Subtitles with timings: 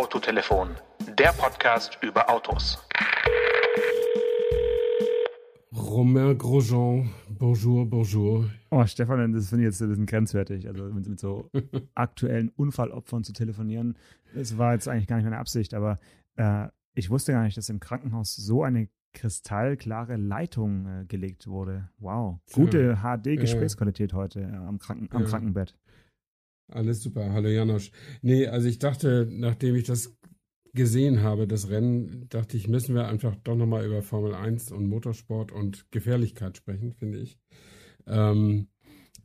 [0.00, 0.70] Autotelefon,
[1.18, 2.78] der Podcast über Autos.
[5.76, 8.50] Romain Grosjean, bonjour, bonjour.
[8.70, 10.66] Oh, Stefan, das finde ich jetzt ein bisschen grenzwertig.
[10.66, 11.50] Also mit, mit so
[11.94, 13.98] aktuellen Unfallopfern zu telefonieren,
[14.34, 16.00] das war jetzt eigentlich gar nicht meine Absicht, aber
[16.36, 21.90] äh, ich wusste gar nicht, dass im Krankenhaus so eine kristallklare Leitung äh, gelegt wurde.
[21.98, 22.40] Wow.
[22.54, 23.16] Gute ja.
[23.18, 25.28] HD-Gesprächsqualität äh, heute äh, am, Kranken am ja.
[25.28, 25.76] Krankenbett.
[26.72, 27.32] Alles super.
[27.32, 27.90] Hallo Janosch.
[28.22, 30.16] Nee, also ich dachte, nachdem ich das
[30.72, 34.86] gesehen habe, das Rennen, dachte ich, müssen wir einfach doch nochmal über Formel 1 und
[34.88, 37.38] Motorsport und Gefährlichkeit sprechen, finde ich.
[38.06, 38.68] Ähm,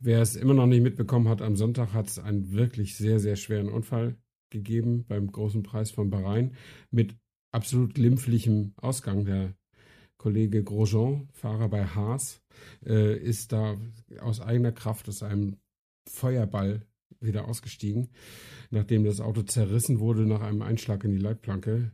[0.00, 3.36] wer es immer noch nicht mitbekommen hat, am Sonntag hat es einen wirklich sehr, sehr
[3.36, 4.16] schweren Unfall
[4.50, 6.54] gegeben beim großen Preis von Bahrain
[6.90, 7.14] mit
[7.52, 9.24] absolut glimpflichem Ausgang.
[9.24, 9.54] Der
[10.18, 12.42] Kollege Grosjean, Fahrer bei Haas,
[12.84, 13.76] äh, ist da
[14.20, 15.58] aus eigener Kraft aus einem
[16.08, 16.86] Feuerball
[17.20, 18.08] wieder ausgestiegen,
[18.70, 21.92] nachdem das Auto zerrissen wurde nach einem Einschlag in die Leitplanke.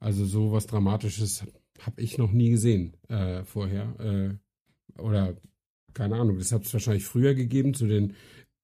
[0.00, 1.44] Also so was Dramatisches
[1.80, 3.94] habe ich noch nie gesehen äh, vorher.
[3.98, 5.36] Äh, oder
[5.92, 8.14] keine Ahnung, das hat es wahrscheinlich früher gegeben, zu den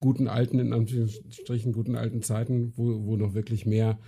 [0.01, 3.99] guten alten, in Anführungsstrichen, guten alten Zeiten, wo, wo noch wirklich mehr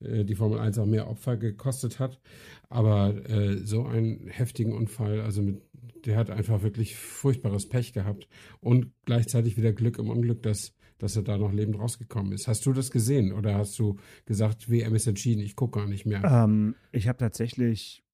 [0.00, 2.20] äh, die Formel 1 auch mehr Opfer gekostet hat.
[2.68, 5.62] Aber äh, so einen heftigen Unfall, also mit,
[6.04, 8.28] der hat einfach wirklich furchtbares Pech gehabt
[8.60, 12.46] und gleichzeitig wieder Glück im Unglück, dass, dass er da noch lebend rausgekommen ist.
[12.46, 16.06] Hast du das gesehen oder hast du gesagt, WM ist entschieden, ich gucke gar nicht
[16.06, 16.22] mehr?
[16.22, 18.04] Ähm, ich habe tatsächlich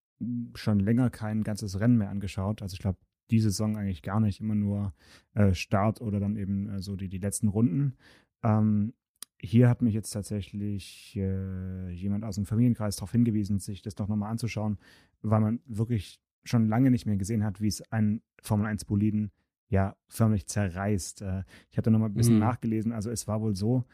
[0.55, 2.62] schon länger kein ganzes Rennen mehr angeschaut.
[2.62, 2.98] Also ich glaube,
[3.31, 4.94] diese Saison eigentlich gar nicht, immer nur
[5.34, 7.94] äh, Start oder dann eben äh, so die, die letzten Runden.
[8.42, 8.94] Ähm,
[9.39, 14.09] hier hat mich jetzt tatsächlich äh, jemand aus dem Familienkreis darauf hingewiesen, sich das doch
[14.09, 14.78] nochmal anzuschauen,
[15.20, 19.31] weil man wirklich schon lange nicht mehr gesehen hat, wie es ein Formel 1 Boliden
[19.69, 21.23] ja förmlich zerreißt.
[21.23, 22.41] Äh, ich habe da nochmal ein bisschen mhm.
[22.41, 22.93] nachgelesen.
[22.93, 23.85] Also es war wohl so,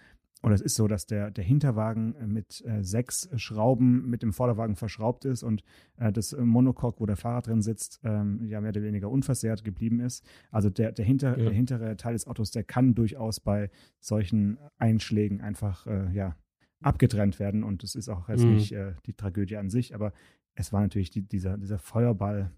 [0.44, 4.34] oder es ist so, dass der, der Hinterwagen äh, mit äh, sechs Schrauben mit dem
[4.34, 5.64] Vorderwagen verschraubt ist und
[5.96, 10.00] äh, das Monocoque, wo der Fahrer drin sitzt, ähm, ja mehr oder weniger unversehrt geblieben
[10.00, 10.22] ist.
[10.50, 11.44] Also der, der, hinter, ja.
[11.44, 13.70] der hintere Teil des Autos, der kann durchaus bei
[14.00, 16.36] solchen Einschlägen einfach äh, ja,
[16.82, 18.56] abgetrennt werden und es ist auch jetzt mhm.
[18.56, 18.76] nicht
[19.06, 20.12] die Tragödie an sich, aber
[20.54, 22.50] es war natürlich die, dieser, dieser Feuerball,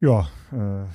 [0.00, 0.86] ja, äh,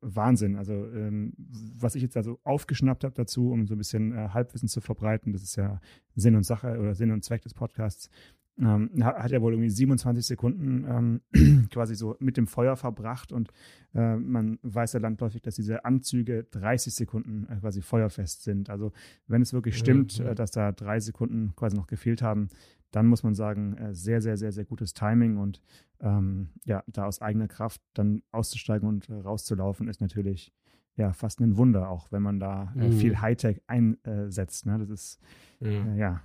[0.00, 0.56] Wahnsinn.
[0.56, 4.68] Also ähm, was ich jetzt also aufgeschnappt habe dazu, um so ein bisschen äh, Halbwissen
[4.68, 5.80] zu verbreiten, das ist ja
[6.16, 8.10] Sinn und Sache oder Sinn und Zweck des Podcasts,
[8.58, 13.50] ähm, hat er wohl irgendwie 27 Sekunden ähm, quasi so mit dem Feuer verbracht und
[13.94, 18.68] äh, man weiß ja landläufig, dass diese Anzüge 30 Sekunden äh, quasi feuerfest sind.
[18.68, 18.92] Also
[19.26, 20.30] wenn es wirklich stimmt, ja.
[20.30, 22.48] Äh, dass da drei Sekunden quasi noch gefehlt haben,
[22.90, 25.62] dann muss man sagen, äh, sehr, sehr, sehr, sehr gutes Timing und
[26.00, 30.52] ähm, ja, da aus eigener Kraft dann auszusteigen und äh, rauszulaufen, ist natürlich
[30.96, 32.92] ja fast ein Wunder, auch wenn man da äh, mhm.
[32.92, 34.66] viel Hightech einsetzt.
[34.66, 34.78] Ne?
[34.78, 35.20] Das ist
[35.60, 35.68] ja.
[35.68, 36.20] Äh, ja.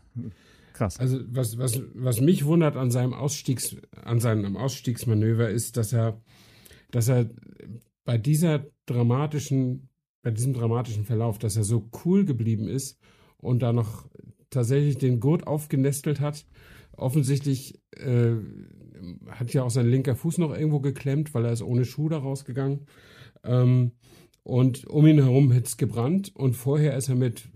[0.78, 1.00] Krass.
[1.00, 6.22] Also was, was, was mich wundert an seinem Ausstiegs, an seinem Ausstiegsmanöver ist, dass er,
[6.92, 7.30] dass er
[8.06, 9.90] bei dieser dramatischen,
[10.22, 13.00] bei diesem dramatischen Verlauf, dass er so cool geblieben ist
[13.38, 14.08] und da noch
[14.50, 16.46] tatsächlich den Gurt aufgenestelt hat.
[16.94, 18.36] Offensichtlich äh,
[19.30, 22.18] hat ja auch sein linker Fuß noch irgendwo geklemmt, weil er ist ohne Schuh da
[22.18, 22.88] rausgegangen.
[23.44, 23.92] Ähm,
[24.48, 26.32] und um ihn herum hätte es gebrannt.
[26.34, 27.50] Und vorher ist er mit,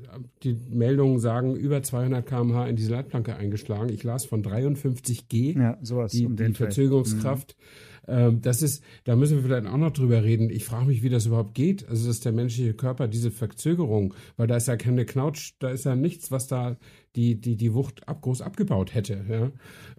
[0.44, 3.88] die Meldungen sagen, über 200 km/h in diese Leitplanke eingeschlagen.
[3.94, 7.56] Ich las von 53 G, ja, sowas die, um die Verzögerungskraft.
[7.58, 7.91] Mhm.
[8.08, 10.50] Ähm, das ist, da müssen wir vielleicht auch noch drüber reden.
[10.50, 11.88] Ich frage mich, wie das überhaupt geht.
[11.88, 15.86] Also, dass der menschliche Körper diese Verzögerung, weil da ist ja keine Knautsch, da ist
[15.86, 16.78] ja nichts, was da
[17.16, 19.26] die, die, die Wucht ab, groß abgebaut hätte.
[19.30, 19.52] Ja.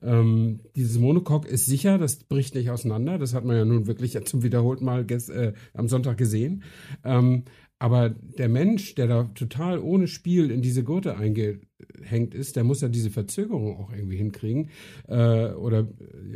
[0.02, 3.18] Ähm, dieses Monocoque ist sicher, das bricht nicht auseinander.
[3.18, 6.62] Das hat man ja nun wirklich zum wiederholten Mal äh, am Sonntag gesehen.
[7.04, 7.44] Ähm,
[7.82, 12.80] aber der Mensch, der da total ohne Spiel in diese Gurte eingehängt ist, der muss
[12.80, 14.70] ja diese Verzögerung auch irgendwie hinkriegen
[15.08, 15.88] äh, oder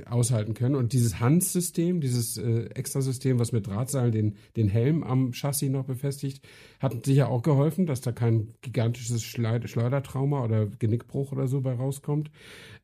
[0.06, 0.74] aushalten können.
[0.74, 5.84] Und dieses Hans-System, dieses äh, Extrasystem, was mit Drahtseilen den, den Helm am Chassis noch
[5.84, 6.44] befestigt,
[6.80, 12.32] hat sicher auch geholfen, dass da kein gigantisches Schleudertrauma oder Genickbruch oder so bei rauskommt.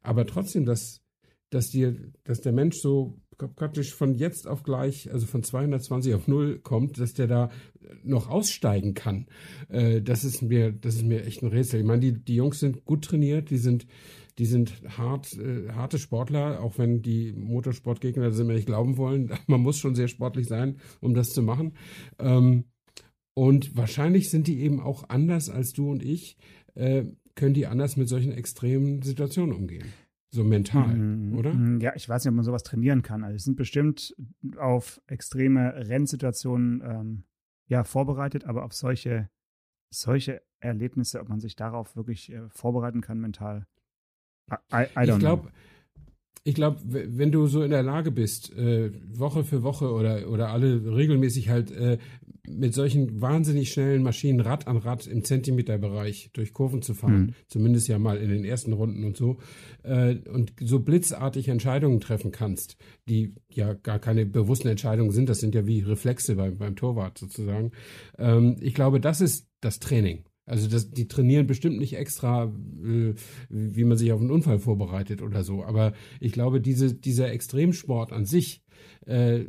[0.02, 1.00] Aber trotzdem, dass,
[1.50, 6.28] dass, dir, dass der Mensch so praktisch von jetzt auf gleich, also von 220 auf
[6.28, 7.50] 0 kommt, dass der da
[8.04, 9.26] noch aussteigen kann.
[9.68, 11.80] Äh, das ist mir, das ist mir echt ein Rätsel.
[11.80, 13.86] Ich meine, die, die Jungs sind gut trainiert, die sind,
[14.38, 19.32] die sind hart, äh, harte Sportler, auch wenn die Motorsportgegner das immer nicht glauben wollen.
[19.46, 21.74] Man muss schon sehr sportlich sein, um das zu machen.
[22.18, 22.64] Ähm,
[23.34, 26.36] und wahrscheinlich sind die eben auch anders als du und ich,
[26.74, 27.04] äh,
[27.34, 29.86] können die anders mit solchen extremen Situationen umgehen.
[30.34, 31.36] So mental, mhm.
[31.36, 31.52] oder?
[31.52, 31.80] Mhm.
[31.80, 33.22] Ja, ich weiß nicht, ob man sowas trainieren kann.
[33.22, 34.16] Also, sind bestimmt
[34.56, 37.24] auf extreme Rennsituationen ähm,
[37.66, 39.28] ja, vorbereitet, aber auf solche,
[39.90, 43.66] solche Erlebnisse, ob man sich darauf wirklich äh, vorbereiten kann mental,
[44.72, 45.50] I, I ich glaube,
[46.44, 50.48] ich glaube, wenn du so in der Lage bist, äh, Woche für Woche oder, oder
[50.48, 51.98] alle regelmäßig halt äh,
[52.48, 57.34] mit solchen wahnsinnig schnellen Maschinen Rad an Rad im Zentimeterbereich durch Kurven zu fahren, mhm.
[57.46, 59.38] zumindest ja mal in den ersten Runden und so,
[59.84, 62.76] äh, und so blitzartig Entscheidungen treffen kannst,
[63.08, 67.18] die ja gar keine bewussten Entscheidungen sind, das sind ja wie Reflexe beim, beim Torwart
[67.18, 67.70] sozusagen.
[68.18, 70.24] Ähm, ich glaube, das ist das Training.
[70.44, 73.14] Also das, die trainieren bestimmt nicht extra, äh,
[73.48, 75.64] wie man sich auf einen Unfall vorbereitet oder so.
[75.64, 78.62] Aber ich glaube, diese, dieser Extremsport an sich
[79.06, 79.44] äh,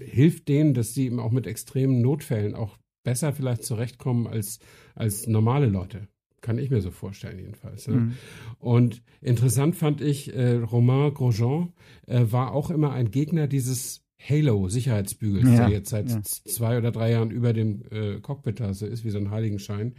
[0.00, 4.58] hilft denen, dass sie eben auch mit extremen Notfällen auch besser vielleicht zurechtkommen als,
[4.94, 6.08] als normale Leute.
[6.40, 7.86] Kann ich mir so vorstellen, jedenfalls.
[7.88, 7.96] Ne?
[7.96, 8.14] Mhm.
[8.58, 11.72] Und interessant fand ich, äh, Romain Grosjean
[12.06, 16.22] äh, war auch immer ein Gegner dieses Halo-Sicherheitsbügels, ja, der jetzt seit ja.
[16.22, 19.94] zwei oder drei Jahren über dem äh, Cockpit da so ist, wie so ein Heiligenschein.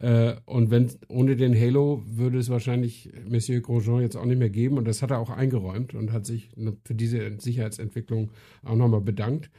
[0.00, 4.50] Äh, und wenn ohne den Halo würde es wahrscheinlich Monsieur Grosjean jetzt auch nicht mehr
[4.50, 4.78] geben.
[4.78, 6.50] Und das hat er auch eingeräumt und hat sich
[6.84, 8.30] für diese Sicherheitsentwicklung
[8.64, 9.50] auch nochmal bedankt.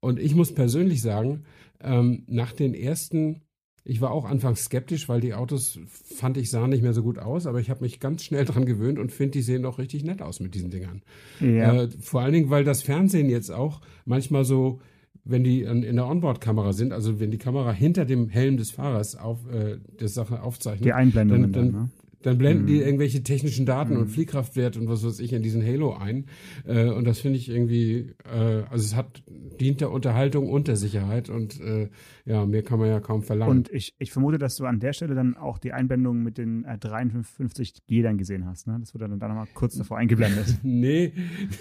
[0.00, 1.44] Und ich muss persönlich sagen,
[1.80, 3.42] ähm, nach den ersten
[3.84, 7.18] ich war auch anfangs skeptisch, weil die Autos, fand ich, sahen nicht mehr so gut
[7.18, 10.04] aus, aber ich habe mich ganz schnell dran gewöhnt und finde, die sehen auch richtig
[10.04, 11.02] nett aus mit diesen Dingern.
[11.40, 11.82] Ja.
[11.82, 14.80] Äh, vor allen Dingen, weil das Fernsehen jetzt auch manchmal so,
[15.24, 19.16] wenn die in der Onboard-Kamera sind, also wenn die Kamera hinter dem Helm des Fahrers
[19.16, 21.90] auf äh, der Sache aufzeichnet, die Einblendungen dann, dann, dann, ne?
[22.22, 22.66] Dann blenden mhm.
[22.68, 24.00] die irgendwelche technischen Daten mhm.
[24.00, 26.26] und Fliehkraftwert und was weiß ich in diesen Halo ein.
[26.66, 29.22] Äh, und das finde ich irgendwie, äh, also es hat
[29.60, 31.88] dient der Unterhaltung und der Sicherheit und äh,
[32.24, 33.50] ja, mehr kann man ja kaum verlangen.
[33.50, 36.64] Und ich, ich vermute, dass du an der Stelle dann auch die Einblendung mit den
[36.64, 38.66] äh, 53G dann gesehen hast.
[38.66, 38.76] Ne?
[38.78, 40.58] Das wurde dann da nochmal kurz davor eingeblendet.
[40.62, 41.12] nee,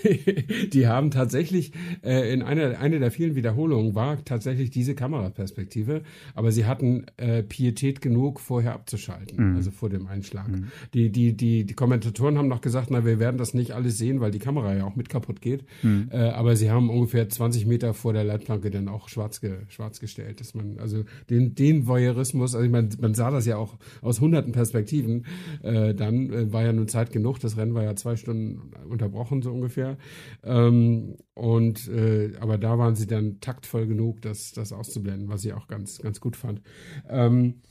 [0.74, 1.74] die haben tatsächlich
[2.04, 6.04] äh, in einer, einer der vielen Wiederholungen war tatsächlich diese Kameraperspektive,
[6.36, 9.56] aber sie hatten äh, Pietät genug, vorher abzuschalten, mhm.
[9.56, 10.48] also vor dem Einschlag.
[10.52, 10.68] Mhm.
[10.94, 14.20] Die, die, die, die Kommentatoren haben noch gesagt, na, wir werden das nicht alles sehen,
[14.22, 15.66] weil die Kamera ja auch mit kaputt geht.
[15.84, 16.10] Mhm.
[16.12, 20.00] Äh, aber sie haben ungefähr 20 Meter vor der Leitplanke dann auch schwarz, ge, schwarz
[20.00, 20.40] gestellt.
[20.40, 24.22] Das man, also den, den Voyeurismus, also ich meine, man sah das ja auch aus
[24.22, 25.26] hunderten Perspektiven,
[25.64, 29.42] äh, dann äh, war ja nun Zeit genug, das Rennen war ja zwei Stunden unterbrochen,
[29.42, 29.98] so ungefähr.
[30.44, 35.54] Ähm, und äh, aber da waren sie dann taktvoll genug, das, das auszublenden, was ich
[35.54, 36.62] auch ganz, ganz gut fand.
[37.10, 37.62] Ähm,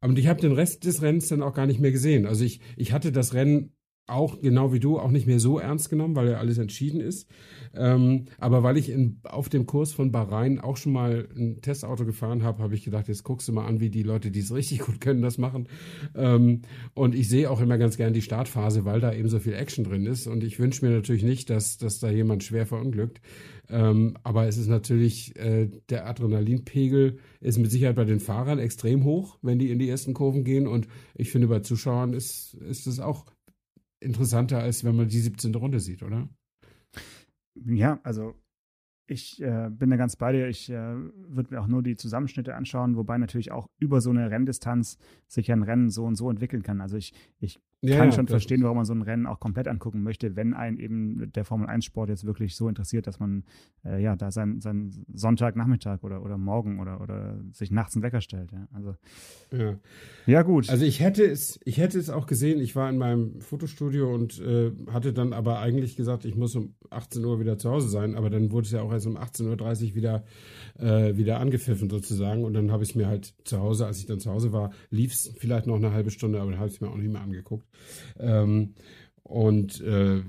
[0.00, 2.26] und ich habe den Rest des Rennens dann auch gar nicht mehr gesehen.
[2.26, 3.72] Also ich, ich hatte das Rennen
[4.08, 7.28] auch genau wie du auch nicht mehr so ernst genommen, weil ja alles entschieden ist.
[7.74, 12.06] Ähm, aber weil ich in, auf dem Kurs von Bahrain auch schon mal ein Testauto
[12.06, 14.54] gefahren habe, habe ich gedacht, jetzt guckst du mal an, wie die Leute, die es
[14.54, 15.68] richtig gut können, das machen.
[16.14, 16.62] Ähm,
[16.94, 19.84] und ich sehe auch immer ganz gern die Startphase, weil da eben so viel Action
[19.84, 20.26] drin ist.
[20.26, 23.20] Und ich wünsche mir natürlich nicht, dass, dass da jemand schwer verunglückt.
[23.70, 29.04] Ähm, aber es ist natürlich, äh, der Adrenalinpegel ist mit Sicherheit bei den Fahrern extrem
[29.04, 30.66] hoch, wenn die in die ersten Kurven gehen.
[30.66, 33.26] Und ich finde, bei Zuschauern ist, ist es auch
[34.00, 35.54] interessanter, als wenn man die 17.
[35.54, 36.28] Runde sieht, oder?
[37.66, 38.34] Ja, also
[39.06, 40.48] ich äh, bin da ganz bei dir.
[40.48, 44.30] Ich äh, würde mir auch nur die Zusammenschnitte anschauen, wobei natürlich auch über so eine
[44.30, 46.80] Renndistanz sich ein Rennen so und so entwickeln kann.
[46.80, 50.02] Also ich, ich ja, kann schon verstehen, warum man so ein Rennen auch komplett angucken
[50.02, 53.44] möchte, wenn einen eben der Formel-1-Sport jetzt wirklich so interessiert, dass man
[53.84, 58.20] äh, ja da seinen sein Sonntagnachmittag oder, oder morgen oder, oder sich nachts einen Wecker
[58.20, 58.50] stellt.
[58.50, 58.66] Ja.
[58.72, 58.96] Also
[59.52, 59.76] ja.
[60.26, 60.68] ja, gut.
[60.68, 64.40] Also ich hätte es, ich hätte es auch gesehen, ich war in meinem Fotostudio und
[64.40, 68.16] äh, hatte dann aber eigentlich gesagt, ich muss um 18 Uhr wieder zu Hause sein,
[68.16, 70.24] aber dann wurde es ja auch erst um 18.30 Uhr wieder,
[70.78, 72.44] äh, wieder angepfiffen sozusagen.
[72.44, 74.72] Und dann habe ich es mir halt zu Hause, als ich dann zu Hause war,
[74.90, 77.12] lief es vielleicht noch eine halbe Stunde, aber dann habe ich es mir auch nicht
[77.12, 77.67] mehr angeguckt.
[78.18, 78.74] Ähm,
[79.22, 80.22] und äh,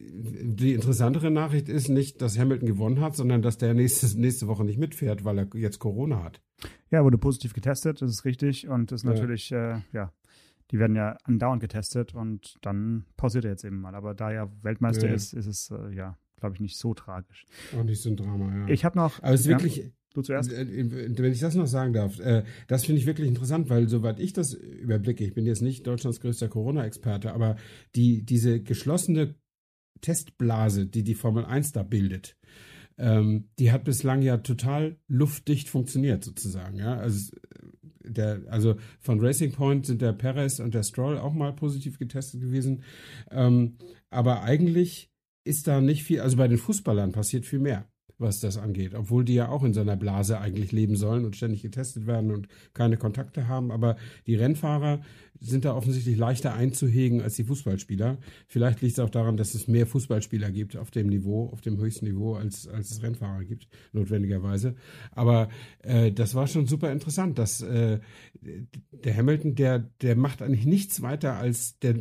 [0.00, 4.64] die interessantere Nachricht ist nicht, dass Hamilton gewonnen hat, sondern dass der nächste, nächste Woche
[4.64, 6.40] nicht mitfährt, weil er jetzt Corona hat.
[6.90, 8.68] Ja, wurde positiv getestet, das ist richtig.
[8.68, 10.12] Und das ist natürlich, ja, äh, ja
[10.70, 13.94] die werden ja andauernd getestet und dann pausiert er jetzt eben mal.
[13.94, 15.14] Aber da er Weltmeister ja.
[15.14, 17.46] ist, ist es, äh, ja, glaube ich, nicht so tragisch.
[17.76, 18.68] Auch nicht so ein Drama, ja.
[18.68, 19.22] Ich habe noch.
[19.22, 19.92] Aber es ist ja, wirklich.
[20.14, 20.52] Du zuerst?
[20.52, 23.88] Äh, äh, wenn ich das noch sagen darf, äh, das finde ich wirklich interessant, weil
[23.88, 27.56] soweit ich das überblicke, ich bin jetzt nicht Deutschlands größter Corona-Experte, aber
[27.94, 29.34] die, diese geschlossene
[30.00, 32.36] Testblase, die die Formel 1 da bildet,
[32.96, 36.80] ähm, die hat bislang ja total luftdicht funktioniert, sozusagen.
[36.80, 37.32] Also,
[38.02, 42.40] der, also von Racing Point sind der Perez und der Stroll auch mal positiv getestet
[42.40, 42.82] gewesen.
[43.30, 43.76] Ähm,
[44.10, 45.10] aber eigentlich
[45.44, 47.86] ist da nicht viel, also bei den Fußballern passiert viel mehr.
[48.18, 48.94] Was das angeht.
[48.94, 52.48] Obwohl die ja auch in seiner Blase eigentlich leben sollen und ständig getestet werden und
[52.74, 53.70] keine Kontakte haben.
[53.70, 53.96] Aber
[54.26, 55.00] die Rennfahrer
[55.40, 58.18] sind da offensichtlich leichter einzuhegen als die Fußballspieler.
[58.48, 61.78] Vielleicht liegt es auch daran, dass es mehr Fußballspieler gibt auf dem Niveau, auf dem
[61.78, 64.74] höchsten Niveau, als, als es Rennfahrer gibt, notwendigerweise.
[65.12, 65.48] Aber
[65.82, 68.00] äh, das war schon super interessant, dass äh,
[68.40, 71.94] der Hamilton, der, der macht eigentlich nichts weiter als der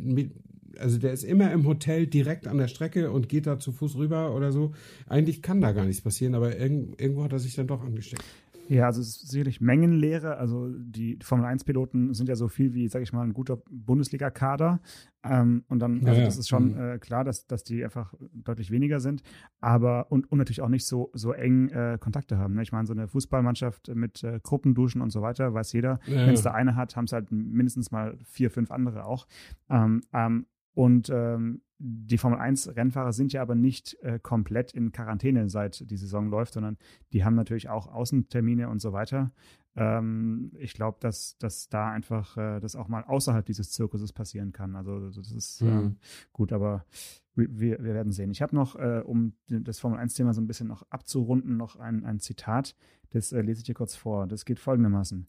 [0.79, 3.95] also der ist immer im Hotel direkt an der Strecke und geht da zu Fuß
[3.97, 4.73] rüber oder so.
[5.07, 8.23] Eigentlich kann da gar nichts passieren, aber irg irgendwo hat er sich dann doch angesteckt.
[8.69, 10.37] Ja, also es ist sicherlich Mengenlehre.
[10.37, 14.81] Also die Formel-1-Piloten sind ja so viel wie, sag ich mal, ein guter Bundesliga-Kader.
[15.23, 16.79] Ähm, und dann, also ja, das ist schon mhm.
[16.79, 19.23] äh, klar, dass, dass die einfach deutlich weniger sind,
[19.61, 22.55] aber und, und natürlich auch nicht so, so eng äh, Kontakte haben.
[22.55, 22.61] Ne?
[22.61, 26.33] Ich meine, so eine Fußballmannschaft mit äh, Gruppenduschen und so weiter, weiß jeder, ja, wenn
[26.33, 29.27] es da eine hat, haben es halt mindestens mal vier, fünf andere auch.
[29.69, 30.45] Ähm, ähm,
[30.77, 35.97] und ähm, die Formel 1-Rennfahrer sind ja aber nicht äh, komplett in Quarantäne, seit die
[35.97, 36.77] Saison läuft, sondern
[37.13, 39.31] die haben natürlich auch Außentermine und so weiter.
[39.75, 44.51] Ähm, ich glaube, dass, dass da einfach äh, das auch mal außerhalb dieses Zirkuses passieren
[44.51, 44.75] kann.
[44.75, 45.67] Also das ist mhm.
[45.67, 45.91] äh,
[46.31, 46.85] gut, aber
[47.33, 48.29] wir, wir werden sehen.
[48.29, 52.05] Ich habe noch, äh, um das Formel 1-Thema so ein bisschen noch abzurunden, noch ein,
[52.05, 52.75] ein Zitat.
[53.09, 54.27] Das äh, lese ich dir kurz vor.
[54.27, 55.25] Das geht folgendermaßen.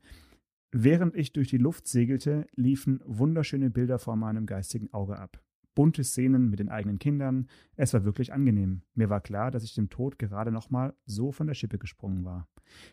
[0.70, 5.42] Während ich durch die Luft segelte, liefen wunderschöne Bilder vor meinem geistigen Auge ab.
[5.75, 7.46] Bunte Szenen mit den eigenen Kindern.
[7.76, 8.82] Es war wirklich angenehm.
[8.94, 12.48] Mir war klar, dass ich dem Tod gerade nochmal so von der Schippe gesprungen war.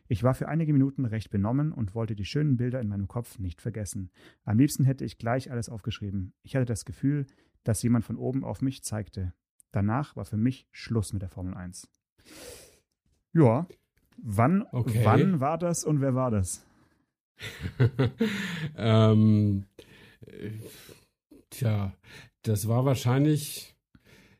[0.07, 3.39] Ich war für einige Minuten recht benommen und wollte die schönen Bilder in meinem Kopf
[3.39, 4.11] nicht vergessen.
[4.43, 6.33] Am liebsten hätte ich gleich alles aufgeschrieben.
[6.43, 7.25] Ich hatte das Gefühl,
[7.63, 9.33] dass jemand von oben auf mich zeigte.
[9.71, 11.89] Danach war für mich Schluss mit der Formel 1.
[13.33, 13.67] Ja,
[14.17, 15.01] wann, okay.
[15.03, 16.64] wann war das und wer war das?
[18.77, 19.65] ähm,
[21.49, 21.93] tja,
[22.43, 23.75] das war wahrscheinlich,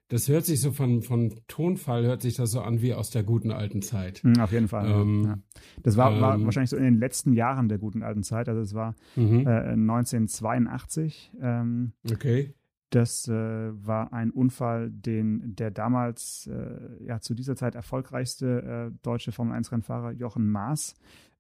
[0.07, 3.23] das hört sich so von, von Tonfall, hört sich das so an wie aus der
[3.23, 4.23] guten alten Zeit.
[4.23, 4.89] Mhm, auf jeden Fall.
[4.89, 5.37] Ähm, ja.
[5.83, 8.47] Das war, war ähm, wahrscheinlich so in den letzten Jahren der guten alten Zeit.
[8.47, 9.47] Also es war mhm.
[9.47, 11.31] äh, 1982.
[11.41, 12.53] Ähm, okay.
[12.91, 18.97] Das äh, war ein Unfall, den der damals äh, ja zu dieser Zeit erfolgreichste äh,
[19.01, 20.95] deutsche Formel 1 Rennfahrer Jochen Maas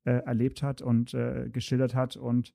[0.05, 2.15] äh, erlebt hat und äh, geschildert hat.
[2.15, 2.53] Und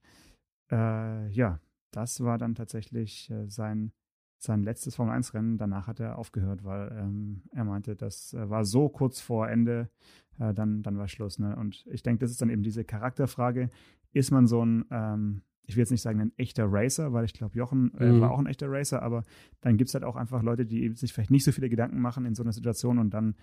[0.71, 3.93] äh, ja, das war dann tatsächlich äh, sein,
[4.39, 5.59] sein letztes Formel-1-Rennen.
[5.59, 9.91] Danach hat er aufgehört, weil ähm, er meinte, das äh, war so kurz vor Ende,
[10.39, 11.39] äh, dann, dann war Schluss.
[11.39, 11.57] Ne?
[11.57, 13.71] Und ich denke, das ist dann eben diese Charakterfrage.
[14.13, 17.33] Ist man so ein, ähm, ich will jetzt nicht sagen ein echter Racer, weil ich
[17.33, 18.21] glaube, Jochen äh, mhm.
[18.21, 19.25] war auch ein echter Racer, aber
[19.61, 22.25] dann gibt es halt auch einfach Leute, die sich vielleicht nicht so viele Gedanken machen
[22.25, 23.35] in so einer Situation und dann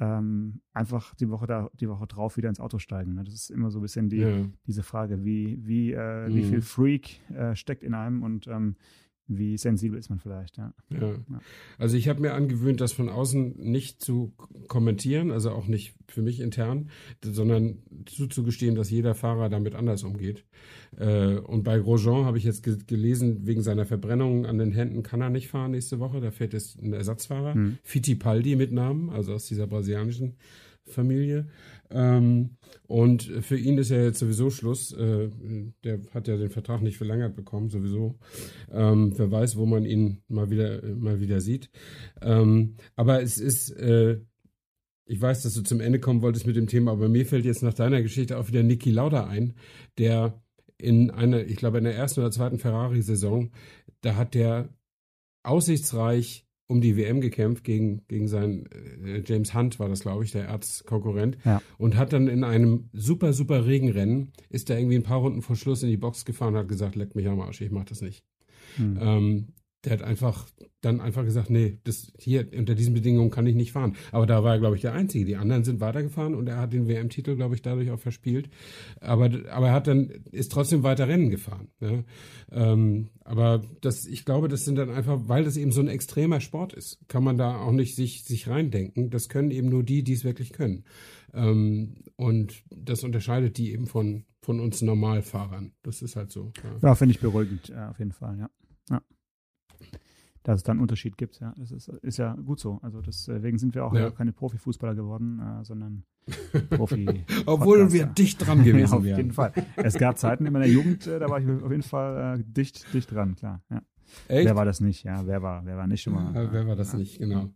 [0.00, 3.14] ähm, einfach die Woche da, die Woche drauf wieder ins Auto steigen.
[3.14, 3.24] Ne?
[3.24, 4.46] Das ist immer so ein bisschen die, ja.
[4.66, 6.34] diese Frage, wie, wie, äh, mhm.
[6.34, 8.76] wie viel Freak äh, steckt in einem und ähm,
[9.26, 10.72] wie sensibel ist man vielleicht, ja.
[10.90, 11.14] ja.
[11.78, 14.32] Also ich habe mir angewöhnt, das von außen nicht zu
[14.66, 16.90] kommentieren, also auch nicht für mich intern,
[17.22, 20.44] sondern zuzugestehen, dass jeder Fahrer damit anders umgeht.
[20.96, 25.20] Äh, und bei Grosjean habe ich jetzt gelesen, wegen seiner Verbrennung an den Händen kann
[25.20, 26.20] er nicht fahren nächste Woche.
[26.20, 27.78] Da fährt jetzt ein Ersatzfahrer, hm.
[27.82, 30.34] Fittipaldi mit Namen, also aus dieser brasilianischen
[30.86, 31.48] Familie.
[31.90, 32.56] Ähm,
[32.86, 34.92] und für ihn ist ja jetzt sowieso Schluss.
[34.92, 35.30] Äh,
[35.84, 38.18] der hat ja den Vertrag nicht verlängert bekommen, sowieso.
[38.70, 41.70] Ähm, wer weiß, wo man ihn mal wieder, mal wieder sieht.
[42.20, 44.20] Ähm, aber es ist, äh,
[45.06, 47.62] ich weiß, dass du zum Ende kommen wolltest mit dem Thema, aber mir fällt jetzt
[47.62, 49.54] nach deiner Geschichte auch wieder Niki Lauda ein,
[49.98, 50.40] der
[50.78, 53.50] in einer, ich glaube, in der ersten oder zweiten Ferrari-Saison,
[54.00, 54.70] da hat der
[55.42, 58.66] aussichtsreich um die WM gekämpft gegen, gegen seinen
[59.04, 61.36] äh, James Hunt war das, glaube ich, der Erzkonkurrent.
[61.44, 61.60] Ja.
[61.78, 65.56] Und hat dann in einem super, super Regenrennen, ist da irgendwie ein paar Runden vor
[65.56, 68.02] Schluss in die Box gefahren und hat gesagt, leck mich am Arsch, ich mach das
[68.02, 68.24] nicht.
[68.76, 68.98] Hm.
[69.00, 69.48] Ähm,
[69.84, 70.46] der hat einfach
[70.82, 73.96] dann einfach gesagt, nee, das hier unter diesen Bedingungen kann ich nicht fahren.
[74.12, 75.24] Aber da war er, glaube ich, der Einzige.
[75.24, 78.48] Die anderen sind weitergefahren und er hat den WM-Titel, glaube ich, dadurch auch verspielt.
[79.00, 81.68] Aber, aber er hat dann, ist trotzdem weiter Rennen gefahren.
[81.80, 82.02] Ja?
[82.50, 86.40] Ähm, aber das, ich glaube, das sind dann einfach, weil das eben so ein extremer
[86.40, 89.10] Sport ist, kann man da auch nicht sich, sich reindenken.
[89.10, 90.84] Das können eben nur die, die es wirklich können.
[91.34, 95.72] Ähm, und das unterscheidet die eben von, von uns Normalfahrern.
[95.82, 96.52] Das ist halt so.
[96.62, 98.50] Ja, ja finde ich beruhigend, ja, auf jeden Fall, ja.
[98.90, 99.02] ja
[100.42, 101.40] dass es da einen Unterschied gibt.
[101.40, 102.78] Ja, das ist, ist ja gut so.
[102.82, 104.10] Also deswegen sind wir auch ja.
[104.10, 106.04] keine Profifußballer geworden, äh, sondern
[106.70, 107.24] Profi.
[107.46, 109.12] Obwohl wir dicht dran gewesen wären.
[109.12, 109.52] Auf jeden Fall.
[109.76, 112.92] Es gab Zeiten in meiner Jugend, äh, da war ich auf jeden Fall äh, dicht,
[112.94, 113.62] dicht dran, klar.
[113.70, 113.82] Ja.
[114.28, 114.46] Echt?
[114.46, 115.04] Wer war das nicht?
[115.04, 116.34] Ja, wer war, wer war nicht schon mal?
[116.34, 117.50] Ja, wer war das nicht, genau.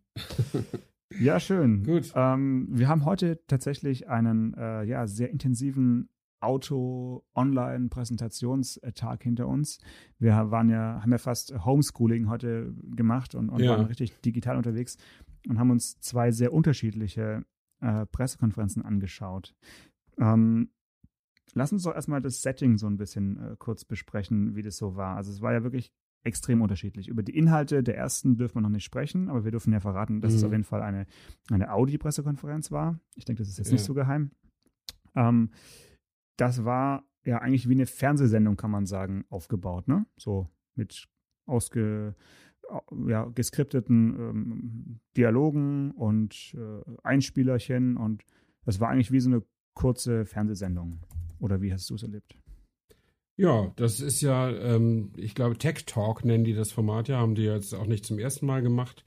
[1.19, 1.85] Ja, schön.
[1.85, 2.13] Gut.
[2.15, 6.09] Ähm, wir haben heute tatsächlich einen äh, ja, sehr intensiven
[6.45, 9.79] Auto-Online-Präsentationstag hinter uns.
[10.19, 13.73] Wir waren ja, haben ja fast Homeschooling heute gemacht und, und ja.
[13.73, 14.97] waren richtig digital unterwegs
[15.49, 17.45] und haben uns zwei sehr unterschiedliche
[17.81, 19.55] äh, Pressekonferenzen angeschaut.
[20.19, 20.71] Ähm,
[21.55, 24.97] lass uns doch erstmal das Setting so ein bisschen äh, kurz besprechen, wie das so
[24.97, 25.17] war.
[25.17, 25.93] Also es war ja wirklich
[26.25, 27.09] extrem unterschiedlich.
[27.09, 30.21] Über die Inhalte der ersten dürfen wir noch nicht sprechen, aber wir dürfen ja verraten,
[30.21, 30.39] dass mhm.
[30.39, 31.07] es auf jeden Fall eine,
[31.51, 32.99] eine Audi-Pressekonferenz war.
[33.15, 33.75] Ich denke, das ist jetzt ja.
[33.75, 34.31] nicht so geheim.
[35.15, 35.51] Ähm,
[36.37, 40.07] das war ja eigentlich wie eine Fernsehsendung, kann man sagen, aufgebaut, ne?
[40.17, 41.09] So mit
[41.47, 42.15] ausge,
[43.07, 48.25] ja, geskripteten ähm, Dialogen und äh, Einspielerchen und
[48.65, 49.43] das war eigentlich wie so eine
[49.75, 51.01] kurze Fernsehsendung.
[51.39, 52.37] Oder wie hast du es erlebt?
[53.37, 57.35] Ja, das ist ja, ähm, ich glaube, Tech Talk nennen die das Format ja, haben
[57.35, 59.05] die jetzt auch nicht zum ersten Mal gemacht.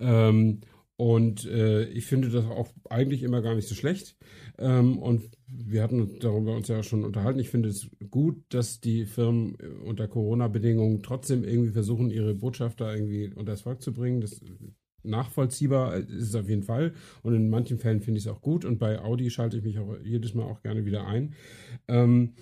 [0.00, 0.62] Ähm,
[0.96, 4.16] und äh, ich finde das auch eigentlich immer gar nicht so schlecht.
[4.58, 7.38] Ähm, und wir hatten darüber uns ja schon unterhalten.
[7.38, 12.94] Ich finde es gut, dass die Firmen äh, unter Corona-Bedingungen trotzdem irgendwie versuchen, ihre Botschafter
[12.94, 14.22] irgendwie unter das Volk zu bringen.
[14.22, 14.40] Das
[15.02, 16.94] nachvollziehbar ist es auf jeden Fall.
[17.22, 18.64] Und in manchen Fällen finde ich es auch gut.
[18.64, 21.34] Und bei Audi schalte ich mich auch jedes Mal auch gerne wieder ein.
[21.88, 22.32] Ähm,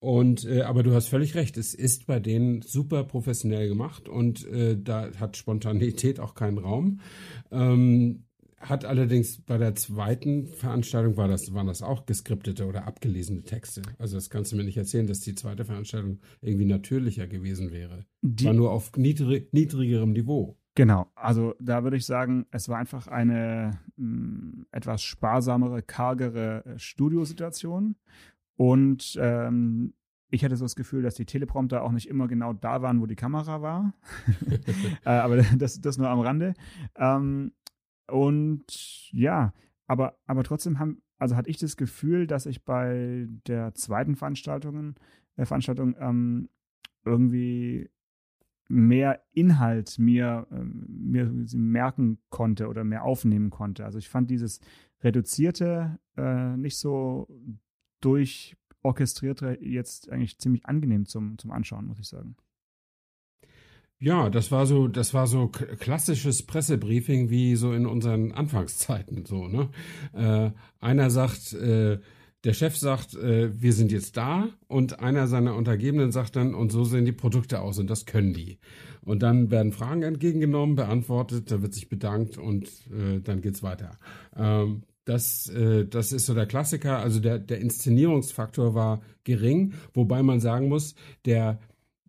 [0.00, 4.46] und äh, aber du hast völlig recht, es ist bei denen super professionell gemacht und
[4.46, 7.00] äh, da hat Spontanität auch keinen Raum.
[7.50, 8.24] Ähm,
[8.60, 13.82] hat allerdings bei der zweiten Veranstaltung war das, waren das auch geskriptete oder abgelesene Texte.
[13.98, 18.04] Also das kannst du mir nicht erzählen, dass die zweite Veranstaltung irgendwie natürlicher gewesen wäre.
[18.22, 20.58] Die, war nur auf niedrig, niedrigerem Niveau.
[20.74, 26.64] Genau, also da würde ich sagen, es war einfach eine mh, mm, etwas sparsamere, kargere
[26.64, 27.96] äh, Studiosituation
[28.58, 29.94] und ähm,
[30.30, 33.06] ich hatte so das Gefühl, dass die Teleprompter auch nicht immer genau da waren, wo
[33.06, 33.94] die Kamera war.
[35.04, 36.54] äh, aber das, das nur am Rande.
[36.96, 37.52] Ähm,
[38.08, 39.54] und ja,
[39.86, 44.96] aber, aber trotzdem haben, also hatte ich das Gefühl, dass ich bei der zweiten Veranstaltung,
[45.36, 46.48] äh, Veranstaltung ähm,
[47.04, 47.88] irgendwie
[48.68, 53.84] mehr Inhalt mir, äh, mir merken konnte oder mehr aufnehmen konnte.
[53.84, 54.58] Also ich fand dieses
[55.00, 57.28] Reduzierte äh, nicht so
[58.00, 62.36] durchorchestrierte jetzt eigentlich ziemlich angenehm zum, zum Anschauen, muss ich sagen.
[64.00, 69.48] Ja, das war so, das war so klassisches Pressebriefing wie so in unseren Anfangszeiten so,
[69.48, 69.70] ne?
[70.12, 71.98] Äh, einer sagt, äh,
[72.44, 76.70] der Chef sagt, äh, wir sind jetzt da und einer seiner Untergebenen sagt dann, und
[76.70, 78.60] so sehen die Produkte aus und das können die.
[79.02, 83.98] Und dann werden Fragen entgegengenommen, beantwortet, da wird sich bedankt und äh, dann geht's weiter.
[84.36, 86.98] Ähm, das, äh, das ist so der Klassiker.
[86.98, 90.94] Also der, der Inszenierungsfaktor war gering, wobei man sagen muss,
[91.24, 91.58] der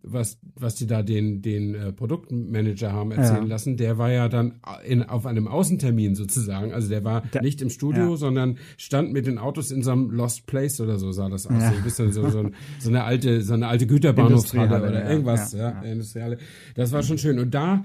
[0.02, 3.48] was, was die da den, den äh, Produktmanager haben erzählen ja.
[3.48, 6.72] lassen, der war ja dann in, auf einem Außentermin sozusagen.
[6.72, 8.16] Also der war der, nicht im Studio, ja.
[8.16, 11.60] sondern stand mit den Autos in so einem Lost Place oder so sah das aus.
[11.60, 11.70] Ja.
[11.70, 15.82] So ein bisschen so, so, so eine alte, so eine alte Güterbahnhofshalle oder irgendwas, ja,
[15.82, 16.38] Industriehalle.
[16.76, 17.38] Das war schon schön.
[17.38, 17.84] Und da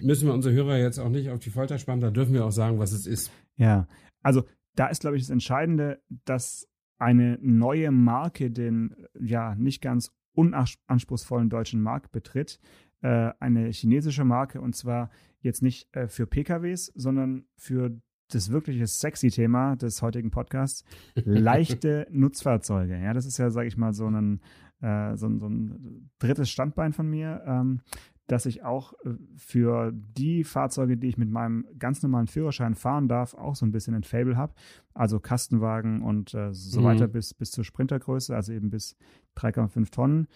[0.00, 2.50] müssen wir unsere Hörer jetzt auch nicht auf die Folter spannen, da dürfen wir auch
[2.50, 3.30] sagen, was es ist.
[3.56, 3.86] Ja,
[4.22, 10.12] also da ist, glaube ich, das Entscheidende, dass eine neue Marke den ja nicht ganz
[10.32, 12.58] unanspruchsvollen deutschen Markt betritt.
[13.00, 18.86] Äh, eine chinesische Marke und zwar jetzt nicht äh, für PKWs, sondern für das wirkliche
[18.86, 22.98] sexy Thema des heutigen Podcasts, leichte Nutzfahrzeuge.
[22.98, 24.40] Ja, das ist ja, sage ich mal, so ein,
[24.80, 27.42] äh, so, so, ein drittes Standbein von mir.
[27.46, 27.80] Ähm,
[28.26, 33.08] dass ich auch äh, für die Fahrzeuge, die ich mit meinem ganz normalen Führerschein fahren
[33.08, 34.54] darf, auch so ein bisschen ein Fable habe.
[34.94, 36.84] Also Kastenwagen und äh, so mhm.
[36.84, 38.96] weiter bis, bis zur Sprintergröße, also eben bis
[39.36, 40.28] 3,5 Tonnen.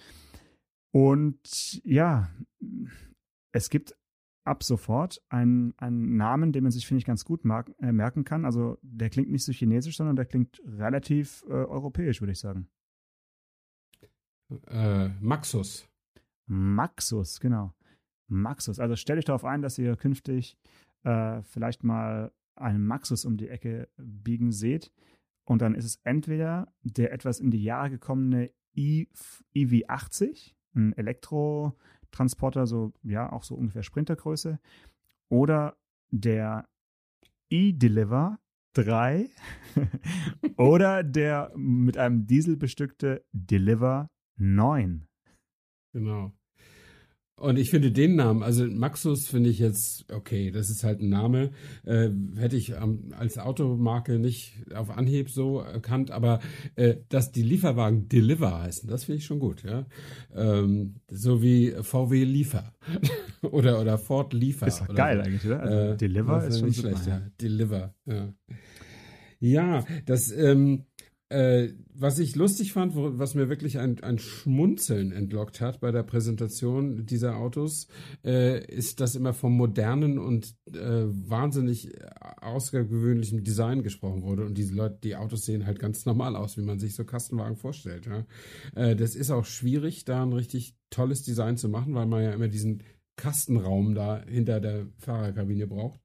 [0.92, 2.30] Und ja,
[3.52, 3.96] es gibt
[4.44, 8.24] ab sofort einen, einen Namen, den man sich, finde ich, ganz gut mag, äh, merken
[8.24, 8.44] kann.
[8.44, 12.68] Also der klingt nicht so chinesisch, sondern der klingt relativ äh, europäisch, würde ich sagen.
[14.66, 15.88] Äh, Maxus.
[16.46, 17.72] Maxus, genau.
[18.30, 18.78] Maxus.
[18.78, 20.56] Also stell dich darauf ein, dass ihr künftig
[21.02, 24.92] äh, vielleicht mal einen Maxus um die Ecke biegen seht.
[25.44, 32.92] Und dann ist es entweder der etwas in die Jahre gekommene EV80, ein Elektrotransporter, so
[33.02, 34.60] ja, auch so ungefähr Sprintergröße,
[35.28, 35.76] oder
[36.10, 36.68] der
[37.48, 38.38] E-Deliver
[38.74, 39.28] 3
[40.56, 45.06] oder der mit einem Diesel bestückte Deliver 9.
[45.92, 46.32] Genau.
[47.40, 51.08] Und ich finde den Namen, also Maxus finde ich jetzt, okay, das ist halt ein
[51.08, 51.52] Name,
[51.86, 56.40] äh, hätte ich ähm, als Automarke nicht auf Anhieb so erkannt, aber
[56.76, 59.86] äh, dass die Lieferwagen Deliver heißen, das finde ich schon gut, ja.
[60.34, 62.74] Ähm, so wie VW Liefer
[63.42, 64.66] oder, oder Ford Liefer.
[64.66, 65.60] Ist oder geil eigentlich, oder?
[65.60, 67.22] Also äh, Deliver ist schon schlecht, ja.
[67.40, 68.34] Deliver, ja.
[69.42, 70.84] Ja, das, ähm,
[71.30, 75.92] äh, was ich lustig fand, wo, was mir wirklich ein, ein Schmunzeln entlockt hat bei
[75.92, 77.86] der Präsentation dieser Autos,
[78.24, 81.92] äh, ist, dass immer vom modernen und äh, wahnsinnig
[82.40, 84.44] außergewöhnlichem Design gesprochen wurde.
[84.44, 87.56] Und diese Leute, die Autos sehen halt ganz normal aus, wie man sich so Kastenwagen
[87.56, 88.06] vorstellt.
[88.06, 88.26] Ja?
[88.74, 92.32] Äh, das ist auch schwierig, da ein richtig tolles Design zu machen, weil man ja
[92.32, 92.82] immer diesen
[93.14, 96.00] Kastenraum da hinter der Fahrerkabine braucht.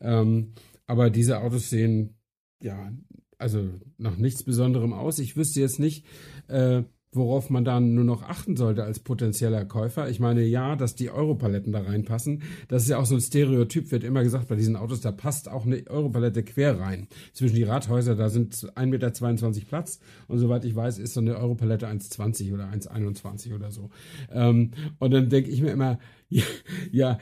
[0.00, 0.52] Ähm,
[0.86, 2.14] aber diese Autos sehen
[2.62, 2.92] ja
[3.38, 5.18] also nach nichts Besonderem aus.
[5.18, 6.04] Ich wüsste jetzt nicht,
[6.48, 10.10] äh, worauf man dann nur noch achten sollte als potenzieller Käufer.
[10.10, 12.42] Ich meine, ja, dass die Europaletten da reinpassen.
[12.68, 15.48] Das ist ja auch so ein Stereotyp, wird immer gesagt bei diesen Autos, da passt
[15.48, 17.08] auch eine Europalette quer rein.
[17.32, 21.36] Zwischen die Rathäuser, da sind 1,22 Meter Platz und soweit ich weiß, ist so eine
[21.36, 23.90] Europalette 1,20 oder 1,21 oder so.
[24.30, 25.98] Ähm, und dann denke ich mir immer,
[26.28, 26.44] ja,
[26.92, 27.18] ja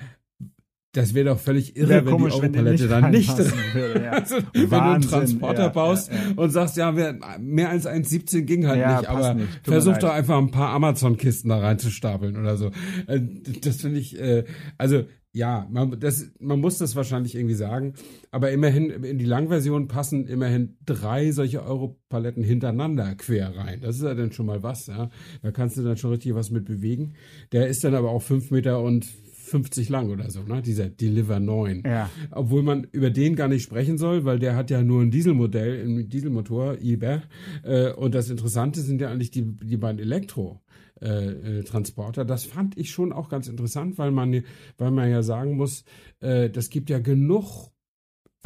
[0.96, 3.37] das wäre doch völlig irre, wenn komisch, die Europalette dann nicht.
[3.37, 4.11] Würde, ja.
[4.12, 8.66] also, wenn du einen Transporter ja, baust ja, und sagst, ja, mehr als 1,17 ging
[8.66, 9.48] halt nicht, aber nicht.
[9.62, 12.70] versuch doch einfach ein paar Amazon-Kisten da reinzustapeln oder so.
[13.06, 13.20] Äh,
[13.61, 14.44] das finde ich, äh,
[14.78, 17.92] also ja, man, das, man muss das wahrscheinlich irgendwie sagen,
[18.30, 23.82] aber immerhin in die Langversion passen immerhin drei solche Europaletten hintereinander quer rein.
[23.82, 25.11] Das ist ja dann schon mal was, ja.
[25.42, 27.16] Da kannst du dann schon richtig was mit bewegen.
[27.52, 29.06] Der ist dann aber auch fünf Meter und
[29.46, 30.61] 50 lang oder so, ne?
[30.61, 31.82] Dieser Deliver 9.
[31.87, 32.11] Ja.
[32.30, 35.85] Obwohl man über den gar nicht sprechen soll, weil der hat ja nur ein Dieselmodell,
[35.87, 37.22] ein Dieselmotor, IBER.
[37.62, 40.61] Äh, und das Interessante sind ja eigentlich die, die beiden Elektro.
[40.98, 42.24] Äh, äh, Transporter.
[42.24, 44.44] Das fand ich schon auch ganz interessant, weil man,
[44.78, 45.85] weil man ja sagen muss,
[46.20, 47.70] äh, das gibt ja genug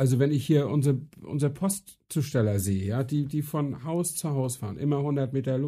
[0.00, 4.56] also wenn ich hier unsere, unsere Postzusteller sehe, ja, die, die von Haus zu Haus
[4.56, 5.60] fahren, immer 100 Meter,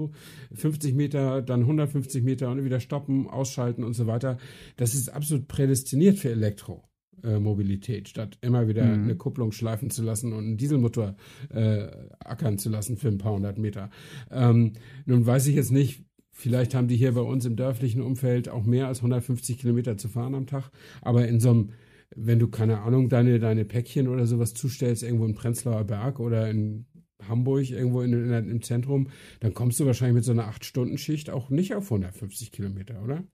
[0.54, 4.38] 50 Meter, dann 150 Meter und wieder stoppen, ausschalten und so weiter,
[4.78, 9.02] das ist absolut prädestiniert für Elektromobilität, statt immer wieder mhm.
[9.02, 11.14] eine Kupplung schleifen zu lassen und einen Dieselmotor
[11.50, 11.88] äh,
[12.20, 13.90] ackern zu lassen für ein paar hundert Meter.
[14.30, 14.72] Ähm,
[15.04, 18.64] nun weiß ich jetzt nicht, Vielleicht haben die hier bei uns im dörflichen Umfeld auch
[18.64, 20.70] mehr als 150 Kilometer zu fahren am Tag.
[21.02, 21.72] Aber in so einem
[22.16, 26.50] wenn du, keine Ahnung, deine, deine Päckchen oder sowas zustellst, irgendwo in Prenzlauer Berg oder
[26.50, 26.86] in
[27.28, 29.08] Hamburg, irgendwo in, in, im Zentrum,
[29.40, 33.24] dann kommst du wahrscheinlich mit so einer 8-Stunden-Schicht auch nicht auf 150 Kilometer, oder?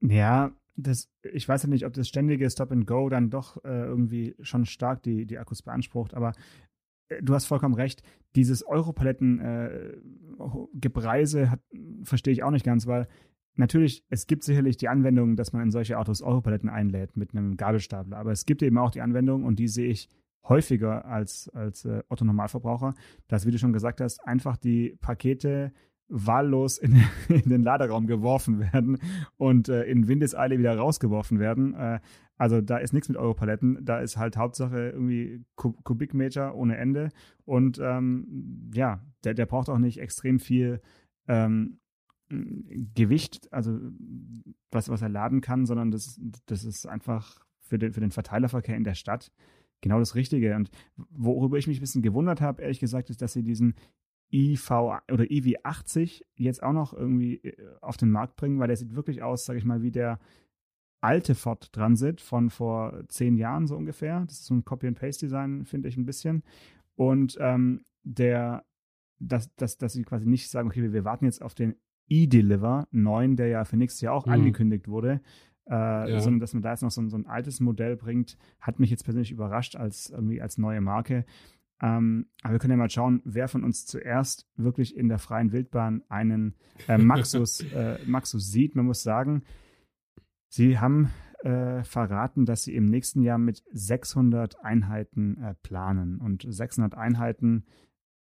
[0.00, 3.84] Ja, das, ich weiß ja nicht, ob das ständige Stop and Go dann doch äh,
[3.84, 6.32] irgendwie schon stark die, die Akkus beansprucht, aber
[7.08, 8.02] äh, du hast vollkommen recht.
[8.34, 11.56] Dieses Europaletten-Gebreise äh,
[12.02, 13.06] verstehe ich auch nicht ganz, weil
[13.56, 17.56] Natürlich, es gibt sicherlich die Anwendung, dass man in solche Autos Europaletten einlädt mit einem
[17.56, 20.08] Gabelstapler, aber es gibt eben auch die Anwendung und die sehe ich
[20.48, 22.94] häufiger als, als äh, Otto Normalverbraucher,
[23.28, 25.72] dass, wie du schon gesagt hast, einfach die Pakete
[26.08, 28.98] wahllos in, in den Laderaum geworfen werden
[29.36, 31.74] und äh, in Windeseile wieder rausgeworfen werden.
[31.74, 32.00] Äh,
[32.36, 37.10] also da ist nichts mit Europaletten, da ist halt Hauptsache irgendwie Kubikmeter ohne Ende
[37.44, 40.80] und ähm, ja, der, der braucht auch nicht extrem viel
[41.28, 41.78] ähm,
[42.28, 43.78] Gewicht, also
[44.70, 48.76] was, was er laden kann, sondern das, das ist einfach für den, für den Verteilerverkehr
[48.76, 49.30] in der Stadt
[49.80, 50.56] genau das Richtige.
[50.56, 50.70] Und
[51.10, 53.74] worüber ich mich ein bisschen gewundert habe, ehrlich gesagt, ist, dass sie diesen
[54.32, 58.96] IV oder EV80 jetzt auch noch irgendwie äh, auf den Markt bringen, weil der sieht
[58.96, 60.18] wirklich aus, sage ich mal, wie der
[61.00, 64.24] alte Ford Transit von vor zehn Jahren so ungefähr.
[64.26, 66.42] Das ist so ein Copy-and-Paste-Design, finde ich ein bisschen.
[66.96, 68.64] Und ähm, der,
[69.18, 71.76] dass, dass, dass sie quasi nicht sagen, okay, wir warten jetzt auf den
[72.08, 74.32] E-Deliver 9, der ja für nächstes Jahr auch mhm.
[74.32, 75.20] angekündigt wurde,
[75.66, 76.20] äh, ja.
[76.20, 79.04] sondern dass man da jetzt noch so, so, ein altes Modell bringt, hat mich jetzt
[79.04, 81.24] persönlich überrascht als irgendwie als neue Marke.
[81.80, 85.52] Ähm, aber wir können ja mal schauen, wer von uns zuerst wirklich in der freien
[85.52, 86.54] Wildbahn einen
[86.88, 88.76] äh, Maxus, äh, Maxus sieht.
[88.76, 89.42] Man muss sagen,
[90.48, 91.10] sie haben
[91.42, 96.18] äh, verraten, dass sie im nächsten Jahr mit 600 Einheiten äh, planen.
[96.18, 97.64] Und 600 Einheiten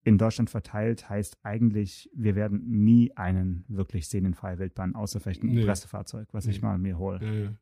[0.03, 5.19] in Deutschland verteilt, heißt eigentlich, wir werden nie einen wirklich sehen in freier Wildbahn, außer
[5.19, 5.65] vielleicht ein nee.
[5.65, 6.51] Pressefahrzeug, was nee.
[6.51, 7.19] ich mal mir hole.
[7.21, 7.53] Ja, ja.